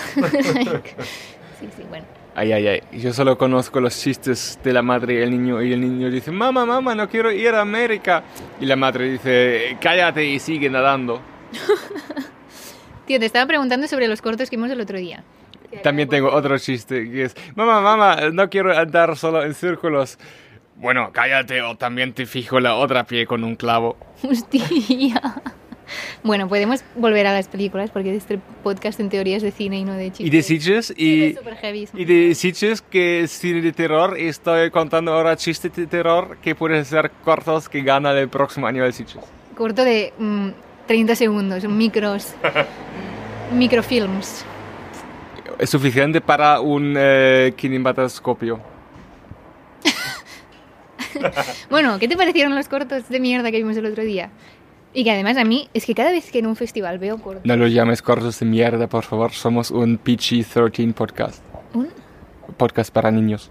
sí, 1.61 1.69
sí, 1.77 1.83
bueno. 1.91 2.07
Ay, 2.39 2.53
ay, 2.53 2.69
ay. 2.69 2.83
Yo 2.93 3.13
solo 3.13 3.37
conozco 3.37 3.81
los 3.81 4.01
chistes 4.01 4.61
de 4.63 4.73
la 4.73 4.81
madre 4.81 5.15
y 5.15 5.23
el 5.23 5.31
niño. 5.33 5.61
Y 5.61 5.73
el 5.73 5.81
niño 5.81 6.09
dice, 6.09 6.31
mamá, 6.31 6.65
mamá, 6.65 6.95
no 6.95 7.09
quiero 7.09 7.33
ir 7.33 7.49
a 7.49 7.63
América. 7.63 8.23
Y 8.61 8.67
la 8.67 8.77
madre 8.77 9.11
dice, 9.11 9.77
cállate 9.81 10.25
y 10.25 10.39
sigue 10.39 10.71
nadando. 10.71 11.21
Tío, 13.07 13.19
te 13.19 13.27
estaba 13.27 13.45
preguntando 13.45 13.89
sobre 13.89 14.07
los 14.07 14.23
cortos 14.23 14.49
que 14.49 14.55
vimos 14.55 14.71
el 14.71 14.81
otro 14.81 14.99
día. 14.99 15.25
También 15.83 16.09
tengo 16.09 16.31
otro 16.33 16.57
chiste 16.59 17.11
que 17.11 17.25
es, 17.25 17.37
mamá, 17.57 17.81
mamá, 17.81 18.31
no 18.33 18.49
quiero 18.49 18.77
andar 18.79 19.17
solo 19.17 19.43
en 19.43 19.55
círculos. 19.55 20.17
Bueno, 20.77 21.11
cállate 21.13 21.61
o 21.63 21.77
también 21.77 22.13
te 22.13 22.25
fijo 22.25 22.61
la 22.61 22.77
otra 22.77 23.03
pie 23.03 23.27
con 23.27 23.43
un 23.43 23.57
clavo. 23.57 23.97
Hostia. 24.23 25.43
Bueno, 26.23 26.49
podemos 26.49 26.85
volver 26.97 27.27
a 27.27 27.33
las 27.33 27.49
películas 27.49 27.91
porque 27.91 28.15
este 28.15 28.39
podcast 28.63 29.01
en 29.01 29.09
teoría 29.09 29.37
es 29.37 29.43
de 29.43 29.51
cine 29.51 29.79
y 29.79 29.85
no 29.85 29.95
de 29.95 30.11
chistes. 30.11 30.27
Y 30.27 30.31
de 30.31 30.43
sitches 30.43 30.95
y... 30.97 31.37
Y 31.95 32.05
de 32.05 32.35
sitches 32.35 32.83
que 32.83 33.23
es 33.23 33.31
cine 33.31 33.61
de 33.61 33.73
terror 33.73 34.19
y 34.19 34.27
estoy 34.27 34.71
contando 34.71 35.13
ahora 35.13 35.37
chistes 35.37 35.75
de 35.75 35.87
terror 35.87 36.39
que 36.43 36.55
pueden 36.55 36.85
ser 36.85 37.11
cortos 37.25 37.69
que 37.69 37.83
ganan 37.83 38.17
el 38.17 38.29
próximo 38.29 38.67
año 38.67 38.85
el 38.85 38.93
sitches. 38.93 39.23
Corto 39.57 39.85
de 39.85 40.13
mm, 40.19 40.49
30 40.87 41.15
segundos, 41.15 41.65
micros. 41.65 42.35
microfilms. 43.53 44.45
Es 45.59 45.71
suficiente 45.71 46.21
para 46.21 46.61
un 46.61 46.95
eh, 46.97 47.53
kinematoscopio. 47.57 48.61
Bueno, 51.71 51.99
¿qué 51.99 52.07
te 52.07 52.17
parecieron 52.17 52.55
los 52.55 52.69
cortos 52.69 53.09
de 53.09 53.19
mierda 53.19 53.51
que 53.51 53.57
vimos 53.59 53.77
el 53.77 53.87
otro 53.87 54.05
día? 54.05 54.31
Y 54.95 55.05
que 55.05 55.11
además 55.11 55.37
a 55.37 55.45
mí, 55.45 55.69
es 55.75 55.85
que 55.85 55.95
cada 55.95 56.11
vez 56.11 56.31
que 56.31 56.39
en 56.39 56.47
un 56.47 56.57
festival 56.57 56.99
veo 56.99 57.19
cortos... 57.19 57.45
No 57.45 57.57
los 57.57 57.73
llames 57.73 58.01
cortos 58.03 58.41
de 58.41 58.47
mierda, 58.47 58.89
por 58.89 59.05
favor. 59.05 59.33
Somos 59.33 59.71
un 59.71 59.99
PG-13 60.03 60.93
podcast. 60.95 61.43
Un 61.75 61.89
Podcast 62.57 62.93
para 62.93 63.11
niños. 63.11 63.51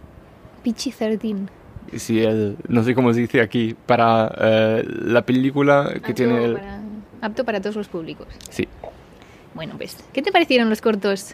PG-13. 0.66 1.48
Sí, 1.96 2.22
el, 2.22 2.58
no 2.68 2.84
sé 2.84 2.94
cómo 2.96 3.14
se 3.14 3.22
dice 3.22 3.40
aquí, 3.40 3.76
para 3.86 4.34
eh, 4.40 4.84
la 4.88 5.22
película 5.22 5.90
que 5.94 5.98
Apto 6.12 6.14
tiene 6.16 6.44
el... 6.44 6.54
para- 6.56 6.82
apto 7.22 7.46
para 7.46 7.62
todos 7.62 7.76
los 7.78 7.88
públicos. 7.88 8.28
Sí. 8.50 8.68
Bueno, 9.54 9.76
pues, 9.78 9.98
¿qué 10.14 10.22
te 10.22 10.32
parecieron 10.32 10.70
los 10.70 10.82
cortos 10.82 11.34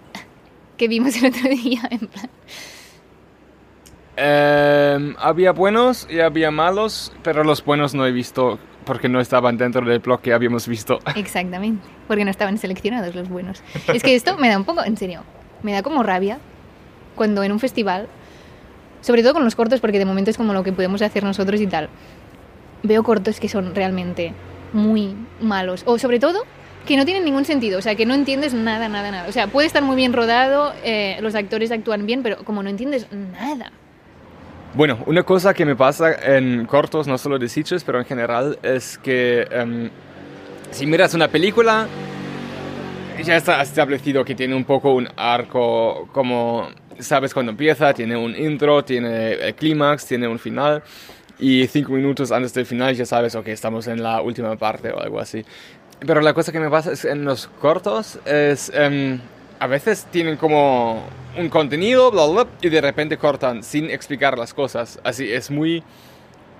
que 0.76 0.86
vimos 0.88 1.16
el 1.22 1.26
otro 1.34 1.48
día? 1.50 1.80
En 1.90 2.06
plan, 2.06 2.30
Em, 4.18 5.14
había 5.18 5.52
buenos 5.52 6.06
y 6.10 6.20
había 6.20 6.50
malos, 6.50 7.12
pero 7.22 7.44
los 7.44 7.62
buenos 7.62 7.92
no 7.94 8.06
he 8.06 8.12
visto 8.12 8.58
porque 8.86 9.08
no 9.08 9.20
estaban 9.20 9.58
dentro 9.58 9.84
del 9.84 9.98
blog 9.98 10.22
que 10.22 10.32
habíamos 10.32 10.66
visto. 10.66 11.00
exactamente, 11.16 11.86
porque 12.08 12.24
no 12.24 12.30
estaban 12.30 12.56
seleccionados 12.56 13.14
los 13.14 13.28
buenos. 13.28 13.62
Es 13.92 14.02
que 14.02 14.14
esto 14.14 14.38
me 14.38 14.48
da 14.48 14.56
un 14.56 14.64
poco, 14.64 14.82
en 14.84 14.96
serio, 14.96 15.22
me 15.62 15.72
da 15.72 15.82
como 15.82 16.02
rabia 16.02 16.38
cuando 17.16 17.42
en 17.42 17.52
un 17.52 17.58
festival, 17.58 18.08
sobre 19.00 19.22
todo 19.22 19.34
con 19.34 19.44
los 19.44 19.56
cortos, 19.56 19.80
porque 19.80 19.98
de 19.98 20.04
momento 20.04 20.30
es 20.30 20.36
como 20.36 20.54
lo 20.54 20.62
que 20.62 20.72
podemos 20.72 21.02
hacer 21.02 21.24
nosotros 21.24 21.60
y 21.60 21.66
tal, 21.66 21.90
veo 22.84 23.02
cortos 23.02 23.40
que 23.40 23.48
son 23.48 23.74
realmente 23.74 24.32
muy 24.72 25.16
malos. 25.40 25.82
O 25.86 25.98
sobre 25.98 26.20
todo 26.20 26.44
que 26.86 26.96
no 26.96 27.04
tienen 27.04 27.24
ningún 27.24 27.44
sentido, 27.44 27.80
o 27.80 27.82
sea, 27.82 27.96
que 27.96 28.06
no 28.06 28.14
entiendes 28.14 28.54
nada, 28.54 28.88
nada, 28.88 29.10
nada. 29.10 29.28
O 29.28 29.32
sea, 29.32 29.48
puede 29.48 29.66
estar 29.66 29.82
muy 29.82 29.96
bien 29.96 30.12
rodado, 30.12 30.72
eh, 30.84 31.18
los 31.20 31.34
actores 31.34 31.72
actúan 31.72 32.06
bien, 32.06 32.22
pero 32.22 32.44
como 32.44 32.62
no 32.62 32.70
entiendes 32.70 33.08
nada. 33.10 33.72
Bueno, 34.76 34.98
una 35.06 35.22
cosa 35.22 35.54
que 35.54 35.64
me 35.64 35.74
pasa 35.74 36.36
en 36.36 36.66
cortos, 36.66 37.06
no 37.08 37.16
solo 37.16 37.38
de 37.38 37.48
sitios, 37.48 37.82
pero 37.82 37.98
en 37.98 38.04
general, 38.04 38.58
es 38.62 38.98
que 38.98 39.48
em, 39.50 39.88
si 40.70 40.84
miras 40.84 41.14
una 41.14 41.28
película, 41.28 41.86
ya 43.24 43.36
está 43.36 43.62
establecido 43.62 44.22
que 44.22 44.34
tiene 44.34 44.54
un 44.54 44.64
poco 44.64 44.92
un 44.92 45.08
arco, 45.16 46.10
como 46.12 46.68
sabes 46.98 47.32
cuando 47.32 47.52
empieza, 47.52 47.94
tiene 47.94 48.18
un 48.18 48.36
intro, 48.36 48.84
tiene 48.84 49.32
el 49.32 49.54
clímax, 49.54 50.04
tiene 50.04 50.28
un 50.28 50.38
final, 50.38 50.82
y 51.38 51.66
cinco 51.68 51.92
minutos 51.92 52.30
antes 52.30 52.52
del 52.52 52.66
final 52.66 52.94
ya 52.94 53.06
sabes, 53.06 53.34
ok, 53.34 53.48
estamos 53.48 53.86
en 53.86 54.02
la 54.02 54.20
última 54.20 54.56
parte 54.56 54.92
o 54.92 55.00
algo 55.00 55.20
así. 55.20 55.42
Pero 56.00 56.20
la 56.20 56.34
cosa 56.34 56.52
que 56.52 56.60
me 56.60 56.68
pasa 56.68 56.92
es 56.92 57.06
en 57.06 57.24
los 57.24 57.46
cortos 57.46 58.18
es... 58.26 58.70
em, 58.74 59.20
a 59.58 59.66
veces 59.66 60.06
tienen 60.10 60.36
como 60.36 61.04
un 61.36 61.48
contenido, 61.48 62.10
bla, 62.10 62.26
bla, 62.26 62.46
y 62.60 62.68
de 62.68 62.80
repente 62.80 63.16
cortan 63.16 63.62
sin 63.62 63.90
explicar 63.90 64.38
las 64.38 64.54
cosas. 64.54 65.00
Así 65.04 65.32
es 65.32 65.50
muy... 65.50 65.82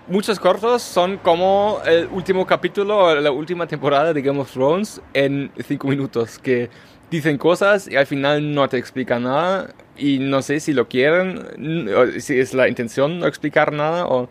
Muchos 0.08 0.38
cortos 0.38 0.82
son 0.82 1.16
como 1.16 1.80
el 1.84 2.06
último 2.06 2.46
capítulo 2.46 3.20
la 3.20 3.32
última 3.32 3.66
temporada 3.66 4.12
de 4.12 4.22
Game 4.22 4.38
of 4.38 4.52
Thrones 4.52 5.00
en 5.14 5.50
cinco 5.66 5.88
minutos, 5.88 6.38
que 6.38 6.70
dicen 7.10 7.38
cosas 7.38 7.88
y 7.88 7.96
al 7.96 8.06
final 8.06 8.54
no 8.54 8.68
te 8.68 8.78
explican 8.78 9.24
nada 9.24 9.74
y 9.96 10.18
no 10.20 10.42
sé 10.42 10.60
si 10.60 10.72
lo 10.72 10.88
quieren, 10.88 11.88
o 11.92 12.20
si 12.20 12.38
es 12.38 12.54
la 12.54 12.68
intención 12.68 13.18
no 13.18 13.26
explicar 13.26 13.72
nada 13.72 14.06
o 14.06 14.28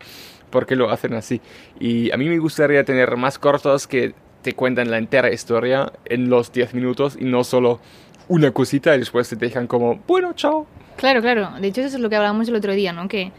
por 0.48 0.64
qué 0.64 0.76
lo 0.76 0.90
hacen 0.90 1.12
así. 1.12 1.42
Y 1.78 2.10
a 2.10 2.16
mí 2.16 2.26
me 2.26 2.38
gustaría 2.38 2.84
tener 2.84 3.16
más 3.18 3.38
cortos 3.38 3.86
que 3.86 4.14
te 4.42 4.54
cuentan 4.54 4.90
la 4.90 4.98
entera 4.98 5.32
historia 5.32 5.92
en 6.04 6.30
los 6.30 6.52
10 6.52 6.72
minutos 6.72 7.18
y 7.20 7.24
no 7.24 7.42
solo 7.44 7.80
una 8.28 8.50
cosita 8.50 8.94
y 8.96 8.98
después 8.98 9.28
te 9.28 9.36
dejan 9.36 9.66
como, 9.66 10.00
bueno, 10.06 10.32
chao. 10.34 10.66
Claro, 10.96 11.20
claro. 11.20 11.50
De 11.60 11.68
hecho, 11.68 11.80
eso 11.82 11.96
es 11.96 12.02
lo 12.02 12.08
que 12.08 12.16
hablábamos 12.16 12.48
el 12.48 12.54
otro 12.56 12.72
día, 12.74 12.92
¿no? 12.92 13.06
Que 13.08 13.30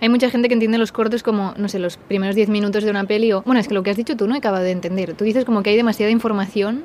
hay 0.00 0.08
mucha 0.08 0.30
gente 0.30 0.48
que 0.48 0.54
entiende 0.54 0.78
los 0.78 0.92
cortos 0.92 1.22
como, 1.22 1.52
no 1.56 1.68
sé, 1.68 1.78
los 1.78 1.96
primeros 1.96 2.34
10 2.36 2.48
minutos 2.48 2.84
de 2.84 2.90
una 2.90 3.04
peli 3.04 3.32
o... 3.32 3.42
Bueno, 3.42 3.60
es 3.60 3.68
que 3.68 3.74
lo 3.74 3.82
que 3.82 3.90
has 3.90 3.96
dicho 3.96 4.16
tú 4.16 4.26
no 4.26 4.34
he 4.34 4.38
acabado 4.38 4.64
de 4.64 4.70
entender. 4.70 5.14
Tú 5.14 5.24
dices 5.24 5.44
como 5.44 5.62
que 5.62 5.70
hay 5.70 5.76
demasiada 5.76 6.10
información 6.10 6.84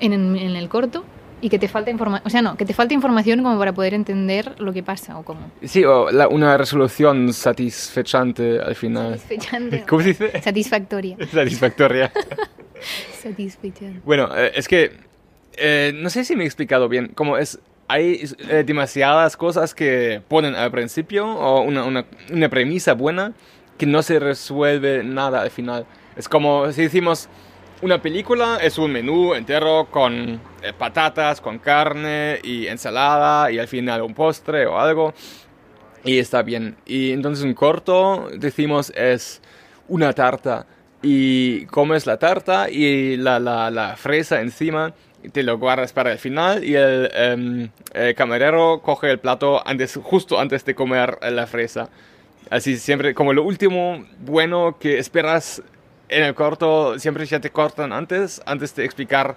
en, 0.00 0.12
en 0.36 0.56
el 0.56 0.68
corto 0.68 1.04
y 1.40 1.50
que 1.50 1.58
te 1.58 1.68
falta 1.68 1.90
información... 1.90 2.26
O 2.26 2.30
sea, 2.30 2.40
no, 2.42 2.56
que 2.56 2.64
te 2.64 2.72
falta 2.72 2.94
información 2.94 3.42
como 3.42 3.58
para 3.58 3.72
poder 3.72 3.92
entender 3.94 4.54
lo 4.58 4.72
que 4.72 4.82
pasa 4.82 5.18
o 5.18 5.24
cómo. 5.24 5.50
Sí, 5.64 5.84
o 5.84 6.10
la- 6.10 6.28
una 6.28 6.56
resolución 6.56 7.32
satisfechante 7.32 8.58
al 8.60 8.74
final. 8.74 9.18
Satisfechante. 9.18 9.84
¿Cómo 9.88 10.00
se 10.02 10.08
dice? 10.08 10.40
Satisfactoria. 10.42 11.16
Satisfactoria. 11.30 12.10
Satisfechante. 13.22 14.00
Bueno, 14.04 14.28
eh, 14.36 14.52
es 14.54 14.68
que 14.68 14.92
eh, 15.58 15.92
no 15.94 16.10
sé 16.10 16.24
si 16.24 16.36
me 16.36 16.44
he 16.44 16.46
explicado 16.46 16.88
bien. 16.88 17.08
Como 17.08 17.36
es, 17.36 17.58
hay 17.88 18.24
eh, 18.48 18.64
demasiadas 18.66 19.36
cosas 19.36 19.74
que 19.74 20.22
ponen 20.28 20.54
al 20.54 20.70
principio 20.70 21.26
o 21.26 21.62
una, 21.62 21.84
una, 21.84 22.04
una 22.30 22.48
premisa 22.48 22.94
buena 22.94 23.32
que 23.76 23.86
no 23.86 24.02
se 24.02 24.18
resuelve 24.18 25.02
nada 25.04 25.42
al 25.42 25.50
final. 25.50 25.86
Es 26.16 26.28
como 26.28 26.70
si 26.72 26.82
decimos 26.82 27.28
una 27.80 28.02
película 28.02 28.58
es 28.60 28.76
un 28.76 28.92
menú 28.92 29.34
entero 29.34 29.86
con 29.90 30.40
eh, 30.62 30.72
patatas, 30.76 31.40
con 31.40 31.58
carne 31.58 32.40
y 32.42 32.66
ensalada 32.66 33.52
y 33.52 33.58
al 33.60 33.68
final 33.68 34.02
un 34.02 34.14
postre 34.14 34.66
o 34.66 34.78
algo 34.78 35.14
y 36.04 36.18
está 36.18 36.42
bien. 36.42 36.76
Y 36.86 37.12
entonces 37.12 37.44
un 37.44 37.54
corto 37.54 38.30
decimos 38.34 38.92
es 38.96 39.40
una 39.86 40.12
tarta 40.12 40.66
y 41.02 41.66
comes 41.66 42.04
la 42.06 42.18
tarta 42.18 42.68
y 42.68 43.16
la, 43.16 43.38
la, 43.38 43.70
la 43.70 43.96
fresa 43.96 44.40
encima 44.40 44.92
te 45.32 45.42
lo 45.42 45.58
guardas 45.58 45.92
para 45.92 46.12
el 46.12 46.18
final 46.18 46.64
y 46.64 46.76
el, 46.76 47.70
el 47.92 48.14
camarero 48.14 48.80
coge 48.82 49.10
el 49.10 49.18
plato 49.18 49.66
antes, 49.66 49.98
justo 50.02 50.38
antes 50.38 50.64
de 50.64 50.74
comer 50.74 51.18
la 51.22 51.46
fresa. 51.46 51.88
Así 52.50 52.78
siempre, 52.78 53.14
como 53.14 53.32
lo 53.32 53.42
último 53.42 54.04
bueno 54.20 54.76
que 54.78 54.98
esperas 54.98 55.62
en 56.08 56.22
el 56.22 56.34
corto, 56.34 56.98
siempre 56.98 57.26
ya 57.26 57.40
te 57.40 57.50
cortan 57.50 57.92
antes, 57.92 58.40
antes 58.46 58.74
de 58.74 58.84
explicar 58.84 59.36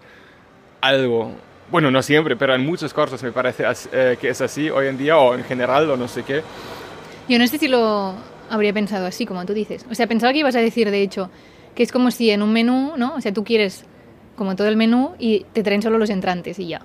algo. 0.79 1.33
Bueno, 1.69 1.91
no 1.91 2.01
siempre, 2.01 2.35
pero 2.35 2.53
en 2.55 2.65
muchos 2.65 2.93
cortos 2.93 3.21
me 3.23 3.31
parece 3.31 3.65
eh, 3.91 4.17
que 4.19 4.29
es 4.29 4.41
así 4.41 4.69
hoy 4.69 4.87
en 4.87 4.97
día 4.97 5.17
o 5.17 5.35
en 5.35 5.43
general 5.43 5.89
o 5.89 5.97
no 5.97 6.07
sé 6.07 6.23
qué. 6.23 6.41
Yo 7.27 7.39
no 7.39 7.47
sé 7.47 7.57
si 7.57 7.67
lo 7.67 8.13
habría 8.49 8.73
pensado 8.73 9.05
así, 9.05 9.25
como 9.25 9.45
tú 9.45 9.53
dices. 9.53 9.85
O 9.89 9.95
sea, 9.95 10.07
pensaba 10.07 10.33
que 10.33 10.39
ibas 10.39 10.55
a 10.55 10.59
decir, 10.59 10.89
de 10.91 11.01
hecho, 11.01 11.29
que 11.75 11.83
es 11.83 11.91
como 11.91 12.11
si 12.11 12.29
en 12.29 12.41
un 12.41 12.51
menú, 12.51 12.93
¿no? 12.97 13.15
O 13.15 13.21
sea, 13.21 13.33
tú 13.33 13.43
quieres 13.43 13.85
como 14.41 14.56
todo 14.56 14.69
el 14.69 14.75
menú 14.75 15.12
y 15.19 15.45
te 15.54 15.62
traen 15.62 15.84
solo 15.84 15.99
los 15.99 16.10
entrantes 16.10 16.58
y 16.58 16.65
ya. 16.65 16.82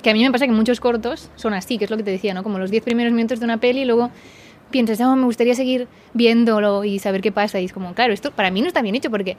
Que 0.00 0.10
a 0.10 0.12
mí 0.12 0.22
me 0.22 0.30
pasa 0.30 0.46
que 0.46 0.52
muchos 0.52 0.78
cortos 0.78 1.28
son 1.34 1.52
así, 1.52 1.76
que 1.76 1.86
es 1.86 1.90
lo 1.90 1.96
que 1.96 2.04
te 2.04 2.12
decía, 2.12 2.34
¿no? 2.34 2.44
Como 2.44 2.60
los 2.60 2.70
10 2.70 2.84
primeros 2.84 3.12
minutos 3.12 3.40
de 3.40 3.46
una 3.46 3.56
peli 3.56 3.80
y 3.80 3.84
luego 3.84 4.12
piensas, 4.70 5.00
oh, 5.00 5.16
me 5.16 5.24
gustaría 5.24 5.56
seguir 5.56 5.88
viéndolo 6.12 6.84
y 6.84 7.00
saber 7.00 7.20
qué 7.20 7.32
pasa. 7.32 7.58
Y 7.58 7.64
es 7.64 7.72
como, 7.72 7.94
claro, 7.94 8.12
esto 8.12 8.30
para 8.30 8.52
mí 8.52 8.60
no 8.60 8.68
está 8.68 8.80
bien 8.80 8.94
hecho 8.94 9.10
porque 9.10 9.36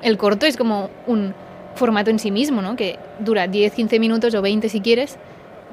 el 0.00 0.16
corto 0.16 0.46
es 0.46 0.56
como 0.56 0.88
un 1.06 1.34
formato 1.74 2.08
en 2.08 2.18
sí 2.18 2.30
mismo, 2.30 2.62
¿no? 2.62 2.76
Que 2.76 2.98
dura 3.18 3.46
10, 3.46 3.74
15 3.74 4.00
minutos 4.00 4.34
o 4.34 4.40
20 4.40 4.70
si 4.70 4.80
quieres, 4.80 5.18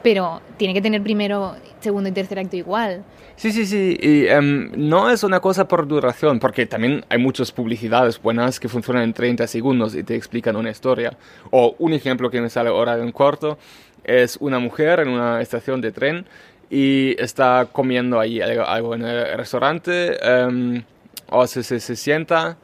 pero 0.03 0.41
tiene 0.57 0.73
que 0.73 0.81
tener 0.81 1.01
primero, 1.01 1.55
segundo 1.79 2.10
y 2.10 2.12
tercer 2.12 2.39
acto 2.39 2.55
igual. 2.55 3.03
Sí, 3.36 3.51
sí, 3.51 3.65
sí. 3.65 3.97
Y 4.01 4.27
em, 4.27 4.71
no 4.75 5.12
es 5.12 5.23
una 5.23 5.39
cosa 5.39 5.67
por 5.67 5.88
duración, 5.88 6.39
porque 6.39 6.65
también 6.65 7.05
hay 7.10 7.19
muchas 7.19 7.51
publicidades 7.51 8.21
buenas 8.21 8.60
que 8.60 8.67
funcionan 8.67 9.03
en 9.03 9.13
30 9.13 9.45
segundos 9.47 9.93
y 9.95 10.03
te 10.03 10.15
explican 10.15 10.55
una 10.55 10.71
historia. 10.71 11.15
O 11.51 11.75
un 11.77 11.93
ejemplo 11.93 12.31
que 12.31 12.41
me 12.41 12.49
sale 12.49 12.69
ahora 12.69 12.97
de 12.97 13.03
un 13.03 13.12
corto 13.12 13.57
es 14.03 14.38
una 14.39 14.57
mujer 14.57 15.01
en 15.01 15.10
una 15.10 15.41
estación 15.41 15.81
de 15.81 15.91
tren 15.91 16.25
y 16.69 17.15
está 17.21 17.67
comiendo 17.71 18.19
ahí 18.19 18.41
algo, 18.41 18.63
algo 18.63 18.95
en 18.95 19.03
el 19.03 19.38
restaurante 19.38 20.17
em, 20.21 20.83
o 21.29 21.45
se, 21.45 21.62
se, 21.62 21.79
se 21.79 21.95
sienta 21.95 22.57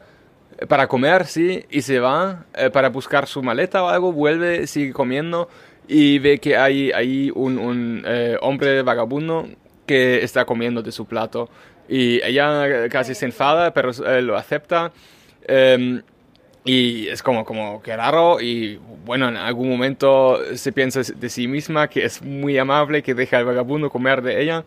para 0.68 0.88
comer, 0.88 1.26
sí, 1.26 1.66
y 1.70 1.82
se 1.82 2.00
va 2.00 2.46
eh, 2.56 2.70
para 2.70 2.90
buscar 2.90 3.28
su 3.28 3.44
maleta 3.44 3.84
o 3.84 3.90
algo, 3.90 4.12
vuelve, 4.12 4.68
sigue 4.68 4.94
comiendo 4.94 5.50
y 5.88 6.20
ve 6.20 6.40
que 6.40 6.58
hay 6.58 6.92
ahí 6.92 7.32
un, 7.34 7.58
un, 7.58 8.04
eh, 8.06 8.38
hombre 8.42 8.82
vagabundo 8.82 9.48
que 9.86 10.24
está 10.24 10.46
comiendo 10.46 10.82
de 10.82 10.92
su 10.92 11.06
plato. 11.06 11.50
Y 11.90 12.24
ella 12.24 12.88
casi 12.90 13.14
se 13.16 13.26
enfada, 13.26 13.74
pero 13.74 13.92
eh, 14.06 14.22
lo 14.22 14.38
acepta. 14.38 14.92
em, 15.48 16.02
y 16.66 17.10
es 17.10 17.22
como, 17.22 17.44
como 17.44 17.82
que 17.82 17.96
raro. 17.96 18.40
Y 18.40 18.80
bueno, 19.06 19.28
en 19.28 19.36
algún 19.38 19.70
momento 19.70 20.40
se 20.56 20.72
piensa 20.72 21.02
de 21.02 21.30
sí 21.30 21.48
misma 21.48 21.90
que 21.90 22.06
es 22.06 22.22
muy 22.22 22.58
amable, 22.58 23.04
que 23.04 23.14
deja 23.14 23.38
al 23.38 23.46
vagabundo 23.46 23.90
comer 23.90 24.22
de 24.22 24.42
ella 24.42 24.64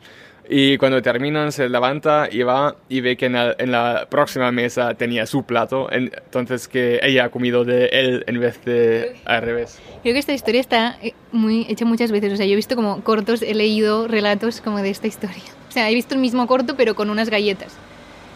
y 0.48 0.76
cuando 0.78 1.02
terminan 1.02 1.50
se 1.52 1.68
levanta 1.68 2.28
y 2.30 2.42
va 2.42 2.76
y 2.88 3.00
ve 3.00 3.16
que 3.16 3.26
en 3.26 3.32
la, 3.32 3.54
en 3.58 3.72
la 3.72 4.06
próxima 4.08 4.52
mesa 4.52 4.94
tenía 4.94 5.26
su 5.26 5.44
plato, 5.44 5.90
en- 5.90 6.12
entonces 6.14 6.68
que 6.68 7.00
ella 7.02 7.24
ha 7.24 7.28
comido 7.30 7.64
de 7.64 7.86
él 7.86 8.24
en 8.26 8.40
vez 8.40 8.64
de 8.64 9.16
al 9.24 9.42
revés. 9.42 9.78
Creo 10.02 10.12
que 10.14 10.20
esta 10.20 10.32
historia 10.32 10.60
está 10.60 10.98
eh, 11.02 11.14
muy 11.32 11.66
hecha 11.68 11.84
muchas 11.84 12.12
veces. 12.12 12.32
O 12.32 12.36
sea, 12.36 12.46
yo 12.46 12.52
he 12.52 12.56
visto 12.56 12.76
como 12.76 13.02
cortos, 13.02 13.42
he 13.42 13.54
leído 13.54 14.06
relatos 14.08 14.60
como 14.60 14.78
de 14.82 14.90
esta 14.90 15.06
historia. 15.08 15.42
O 15.68 15.72
sea, 15.72 15.90
he 15.90 15.94
visto 15.94 16.14
el 16.14 16.20
mismo 16.20 16.46
corto 16.46 16.76
pero 16.76 16.94
con 16.94 17.10
unas 17.10 17.28
galletas. 17.28 17.74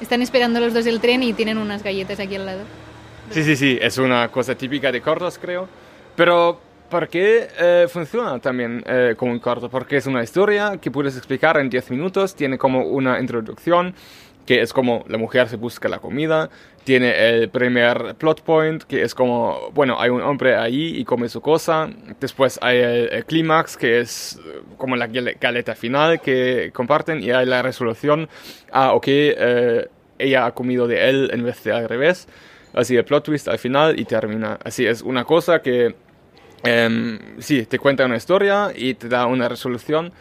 Están 0.00 0.22
esperando 0.22 0.60
los 0.60 0.74
dos 0.74 0.86
el 0.86 1.00
tren 1.00 1.22
y 1.22 1.32
tienen 1.32 1.58
unas 1.58 1.82
galletas 1.82 2.18
aquí 2.20 2.34
al 2.36 2.46
lado. 2.46 2.60
Sí, 3.30 3.44
sí, 3.44 3.54
sí, 3.54 3.78
es 3.80 3.98
una 3.98 4.28
cosa 4.28 4.54
típica 4.56 4.90
de 4.90 5.00
cortos, 5.00 5.38
creo. 5.38 5.68
Pero, 6.16 6.60
¿por 6.90 7.08
qué 7.08 7.48
eh, 7.58 7.86
funciona 7.88 8.38
también 8.40 8.82
eh, 8.86 9.14
como 9.16 9.32
un 9.32 9.38
corto? 9.38 9.68
Porque 9.70 9.96
es 9.96 10.06
una 10.06 10.22
historia 10.22 10.78
que 10.80 10.90
puedes 10.90 11.16
explicar 11.16 11.56
en 11.58 11.70
10 11.70 11.90
minutos, 11.90 12.34
tiene 12.34 12.58
como 12.58 12.82
una 12.86 13.18
introducción, 13.20 13.94
que 14.46 14.60
es 14.60 14.72
como 14.72 15.04
la 15.08 15.16
mujer 15.16 15.48
se 15.48 15.56
busca 15.56 15.88
la 15.88 15.98
comida, 16.00 16.50
tiene 16.84 17.28
el 17.28 17.48
primer 17.50 18.14
plot 18.16 18.42
point, 18.42 18.82
que 18.82 19.02
es 19.02 19.14
como, 19.14 19.70
bueno, 19.72 20.00
hay 20.00 20.10
un 20.10 20.22
hombre 20.22 20.56
ahí 20.56 20.96
y 20.98 21.04
come 21.04 21.28
su 21.28 21.40
cosa, 21.40 21.88
después 22.18 22.58
hay 22.62 22.78
el, 22.78 23.08
el 23.12 23.24
clímax, 23.24 23.76
que 23.76 24.00
es 24.00 24.38
eh, 24.44 24.60
como 24.76 24.96
la 24.96 25.06
gale- 25.06 25.36
galeta 25.40 25.74
final 25.74 26.20
que 26.20 26.70
comparten, 26.74 27.22
y 27.22 27.30
hay 27.30 27.46
la 27.46 27.62
resolución, 27.62 28.28
ah, 28.72 28.92
ok, 28.94 29.04
eh, 29.08 29.88
ella 30.18 30.46
ha 30.46 30.52
comido 30.52 30.86
de 30.86 31.08
él 31.08 31.30
en 31.32 31.44
vez 31.44 31.62
de 31.64 31.72
al 31.72 31.88
revés 31.88 32.28
así 32.72 32.96
el 32.96 33.04
plot 33.04 33.24
twist 33.24 33.48
al 33.48 33.58
final 33.58 33.98
y 33.98 34.04
termina. 34.04 34.58
Así 34.64 34.86
es 34.86 35.02
una 35.02 35.24
cosa 35.24 35.60
que 35.60 35.94
em, 36.64 37.18
sí, 37.38 37.64
te 37.66 37.78
cuenta 37.78 38.04
una 38.06 38.16
historia 38.16 38.70
y 38.74 38.94
te 38.94 39.08
da 39.08 39.26
una 39.26 39.48
resolución. 39.48 40.12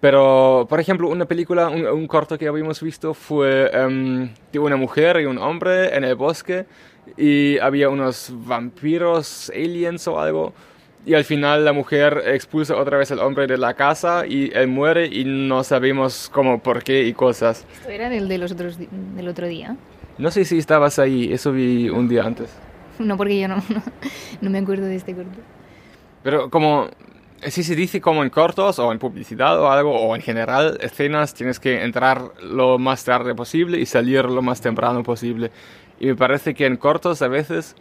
Pero, 0.00 0.66
por 0.68 0.78
ejemplo, 0.78 1.08
una 1.08 1.24
película, 1.24 1.68
un, 1.68 1.86
un 1.86 2.06
corto 2.06 2.36
que 2.38 2.46
habíamos 2.48 2.82
visto 2.82 3.14
fue 3.14 3.70
em, 3.72 4.28
de 4.52 4.58
una 4.58 4.76
mujer 4.76 5.18
y 5.20 5.24
un 5.24 5.38
hombre 5.38 5.96
en 5.96 6.04
el 6.04 6.14
bosque 6.14 6.66
y 7.16 7.58
había 7.58 7.88
unos 7.88 8.30
vampiros, 8.32 9.50
aliens 9.54 10.06
o 10.06 10.20
algo. 10.20 10.52
Y 11.06 11.14
al 11.14 11.24
final 11.24 11.64
la 11.64 11.72
mujer 11.72 12.22
expulsa 12.26 12.76
otra 12.76 12.98
vez 12.98 13.10
al 13.12 13.20
hombre 13.20 13.46
de 13.46 13.56
la 13.56 13.74
casa 13.74 14.26
y 14.26 14.50
él 14.52 14.66
muere 14.68 15.06
y 15.06 15.24
no 15.24 15.62
sabemos 15.64 16.28
cómo, 16.32 16.60
por 16.60 16.82
qué 16.82 17.04
y 17.04 17.12
cosas. 17.12 17.64
Esto 17.72 17.88
era 17.90 18.08
del, 18.10 18.28
de 18.28 18.38
los 18.38 18.52
otros, 18.52 18.76
di- 18.78 18.88
del 18.90 19.28
otro 19.28 19.46
día. 19.46 19.76
No 20.18 20.30
sé 20.30 20.44
si 20.44 20.58
estabas 20.58 20.98
ahí, 20.98 21.32
eso 21.32 21.52
vi 21.52 21.88
un 21.88 22.08
día 22.08 22.22
antes. 22.24 22.50
No, 22.98 23.18
porque 23.18 23.38
yo 23.38 23.46
no, 23.46 23.56
no, 23.56 23.82
no 24.40 24.48
me 24.50 24.56
acuerdo 24.58 24.86
de 24.86 24.96
este 24.96 25.14
corto. 25.14 25.38
Pero 26.26 26.50
como, 26.50 26.88
si 27.46 27.62
se 27.62 27.76
dice 27.76 28.00
como 28.00 28.24
en 28.24 28.30
cortos 28.30 28.80
o 28.80 28.90
en 28.90 28.98
publicidad 28.98 29.60
o 29.60 29.70
algo, 29.70 29.92
o 29.94 30.16
en 30.16 30.22
general 30.22 30.76
escenas, 30.80 31.34
tienes 31.34 31.60
que 31.60 31.84
entrar 31.84 32.32
lo 32.42 32.78
más 32.80 33.04
tarde 33.04 33.32
posible 33.36 33.78
y 33.78 33.86
salir 33.86 34.24
lo 34.24 34.42
más 34.42 34.60
temprano 34.60 35.04
posible. 35.04 35.52
Y 36.00 36.06
me 36.06 36.16
parece 36.16 36.52
que 36.52 36.66
en 36.66 36.78
cortos 36.78 37.22
a 37.22 37.28
veces 37.28 37.76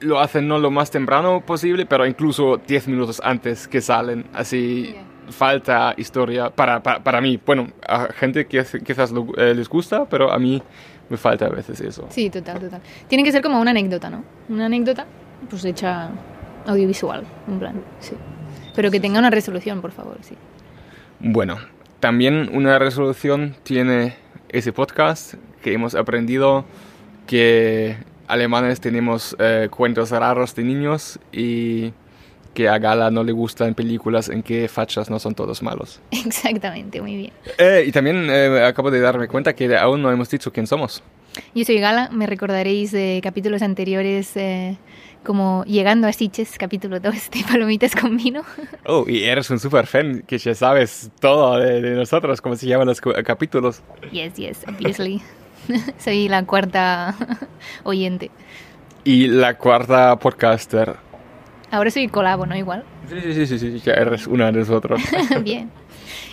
lo 0.00 0.18
hacen 0.20 0.48
no 0.48 0.58
lo 0.58 0.70
más 0.70 0.90
temprano 0.90 1.42
posible, 1.44 1.84
pero 1.84 2.06
incluso 2.06 2.56
10 2.56 2.88
minutos 2.88 3.20
antes 3.22 3.68
que 3.68 3.82
salen. 3.82 4.24
Así 4.32 4.96
falta 5.28 5.92
historia 5.98 6.48
para, 6.48 6.82
para, 6.82 7.04
para 7.04 7.20
mí. 7.20 7.38
Bueno, 7.44 7.68
a 7.86 8.06
gente 8.06 8.46
que 8.46 8.64
quizás 8.82 9.12
lo- 9.12 9.28
eh, 9.36 9.54
les 9.54 9.68
gusta, 9.68 10.06
pero 10.06 10.32
a 10.32 10.38
mí 10.38 10.62
me 11.10 11.18
falta 11.18 11.44
a 11.44 11.50
veces 11.50 11.78
eso. 11.82 12.06
Sí, 12.08 12.30
total, 12.30 12.58
total. 12.58 12.80
Tiene 13.06 13.22
que 13.22 13.32
ser 13.32 13.42
como 13.42 13.60
una 13.60 13.70
anécdota, 13.72 14.08
¿no? 14.08 14.24
Una 14.48 14.64
anécdota, 14.66 15.06
pues 15.48 15.64
hecha 15.66 16.10
audiovisual, 16.66 17.24
en 17.48 17.58
plan, 17.58 17.82
sí. 18.00 18.14
Pero 18.74 18.90
que 18.90 19.00
tenga 19.00 19.18
una 19.18 19.30
resolución, 19.30 19.80
por 19.80 19.92
favor, 19.92 20.18
sí. 20.22 20.36
Bueno, 21.18 21.58
también 22.00 22.50
una 22.52 22.78
resolución 22.78 23.56
tiene 23.62 24.16
ese 24.48 24.72
podcast 24.72 25.34
que 25.62 25.72
hemos 25.72 25.94
aprendido 25.94 26.64
que 27.26 27.96
alemanes 28.26 28.80
tenemos 28.80 29.36
eh, 29.38 29.68
cuentos 29.70 30.10
raros 30.10 30.54
de 30.54 30.64
niños 30.64 31.18
y 31.32 31.92
que 32.54 32.68
a 32.68 32.78
Gala 32.78 33.10
no 33.10 33.22
le 33.22 33.32
gustan 33.32 33.74
películas 33.74 34.28
en 34.28 34.42
que 34.42 34.68
fachas 34.68 35.10
no 35.10 35.18
son 35.18 35.34
todos 35.34 35.62
malos. 35.62 36.00
Exactamente, 36.10 37.00
muy 37.00 37.16
bien. 37.16 37.32
Eh, 37.58 37.84
y 37.86 37.92
también 37.92 38.28
eh, 38.30 38.64
acabo 38.64 38.90
de 38.90 39.00
darme 39.00 39.28
cuenta 39.28 39.54
que 39.54 39.76
aún 39.76 40.02
no 40.02 40.10
hemos 40.10 40.28
dicho 40.30 40.52
quién 40.52 40.66
somos. 40.66 41.02
Yo 41.54 41.64
soy 41.64 41.78
Gala, 41.78 42.10
me 42.10 42.26
recordaréis 42.26 42.90
de 42.90 43.20
capítulos 43.22 43.62
anteriores 43.62 44.36
eh, 44.36 44.76
como 45.24 45.64
Llegando 45.64 46.08
a 46.08 46.12
Siches, 46.12 46.58
capítulo 46.58 46.98
2 46.98 47.30
de 47.30 47.44
Palomitas 47.48 47.94
con 47.94 48.16
vino. 48.16 48.42
Oh, 48.84 49.04
y 49.06 49.22
eres 49.24 49.48
un 49.50 49.60
super 49.60 49.86
fan 49.86 50.24
que 50.26 50.38
ya 50.38 50.54
sabes 50.54 51.10
todo 51.20 51.58
de, 51.58 51.80
de 51.80 51.90
nosotros, 51.94 52.40
cómo 52.40 52.56
se 52.56 52.66
llaman 52.66 52.88
los 52.88 53.00
capítulos. 53.00 53.82
Yes, 54.10 54.34
yes, 54.34 54.64
obviously. 54.66 55.22
soy 55.98 56.28
la 56.28 56.44
cuarta 56.44 57.14
oyente. 57.84 58.30
Y 59.04 59.28
la 59.28 59.56
cuarta 59.56 60.18
podcaster. 60.18 60.96
Ahora 61.70 61.90
soy 61.90 62.08
colabo, 62.08 62.46
¿no? 62.46 62.56
Igual. 62.56 62.84
Sí, 63.08 63.20
sí, 63.20 63.46
sí, 63.46 63.46
sí, 63.46 63.58
sí, 63.58 63.78
ya 63.80 63.92
eres 63.94 64.26
una 64.26 64.46
de 64.46 64.52
nosotros. 64.58 65.00
bien. 65.42 65.70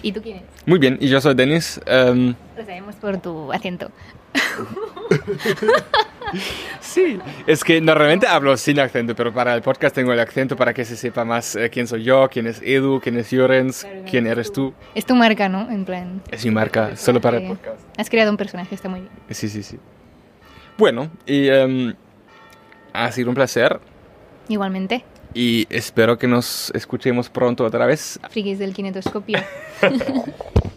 ¿Y 0.02 0.12
tú 0.12 0.22
quién 0.22 0.38
eres? 0.38 0.50
Muy 0.66 0.80
bien, 0.80 0.98
y 1.00 1.08
yo 1.10 1.22
soy 1.22 1.36
Denis. 1.36 1.80
em, 1.86 2.34
Lo 2.56 2.66
sabemos 2.66 2.96
por 2.96 3.18
tu 3.20 3.52
acento. 3.54 3.92
Sí, 6.82 7.18
es 7.46 7.64
que 7.64 7.80
normalmente 7.80 8.28
hablo 8.28 8.58
sin 8.58 8.80
acento, 8.80 9.16
pero 9.16 9.34
para 9.34 9.54
el 9.56 9.62
podcast 9.62 9.96
tengo 9.96 10.12
el 10.12 10.20
acento 10.20 10.56
para 10.56 10.74
que 10.74 10.84
se 10.84 10.98
sepa 10.98 11.24
más 11.24 11.56
eh, 11.56 11.70
quién 11.70 11.88
soy 11.88 12.04
yo, 12.04 12.28
quién 12.30 12.48
es 12.48 12.62
Edu, 12.62 13.00
quién 13.02 13.18
es 13.18 13.32
Llorens, 13.32 13.88
quién 14.10 14.28
eres 14.28 14.52
tú. 14.52 14.74
Es 14.94 15.06
tu 15.06 15.16
marca, 15.16 15.48
¿no? 15.48 15.70
En 15.72 15.86
plan... 15.86 16.22
Es 16.32 16.44
mi 16.44 16.52
marca, 16.52 16.98
solo 16.98 17.22
para 17.22 17.38
el 17.38 17.48
podcast. 17.48 17.80
Has 17.98 18.10
creado 18.10 18.32
un 18.32 18.38
personaje, 18.38 18.76
está 18.76 18.90
muy 18.90 19.02
bien. 19.02 19.12
Sí, 19.30 19.48
sí, 19.48 19.64
sí. 19.64 19.80
Bueno, 20.78 21.10
y 21.26 21.48
em, 21.48 21.94
ha 22.94 23.12
sido 23.12 23.30
un 23.30 23.36
placer 23.36 23.80
Igualmente, 24.50 25.04
y 25.34 25.68
espero 25.70 26.18
que 26.18 26.28
nos 26.28 26.72
escuchemos 26.76 27.30
pronto 27.30 27.66
otra 27.66 27.86
vez. 27.86 28.20
del 28.60 28.74
kinetoscopio. 28.74 29.40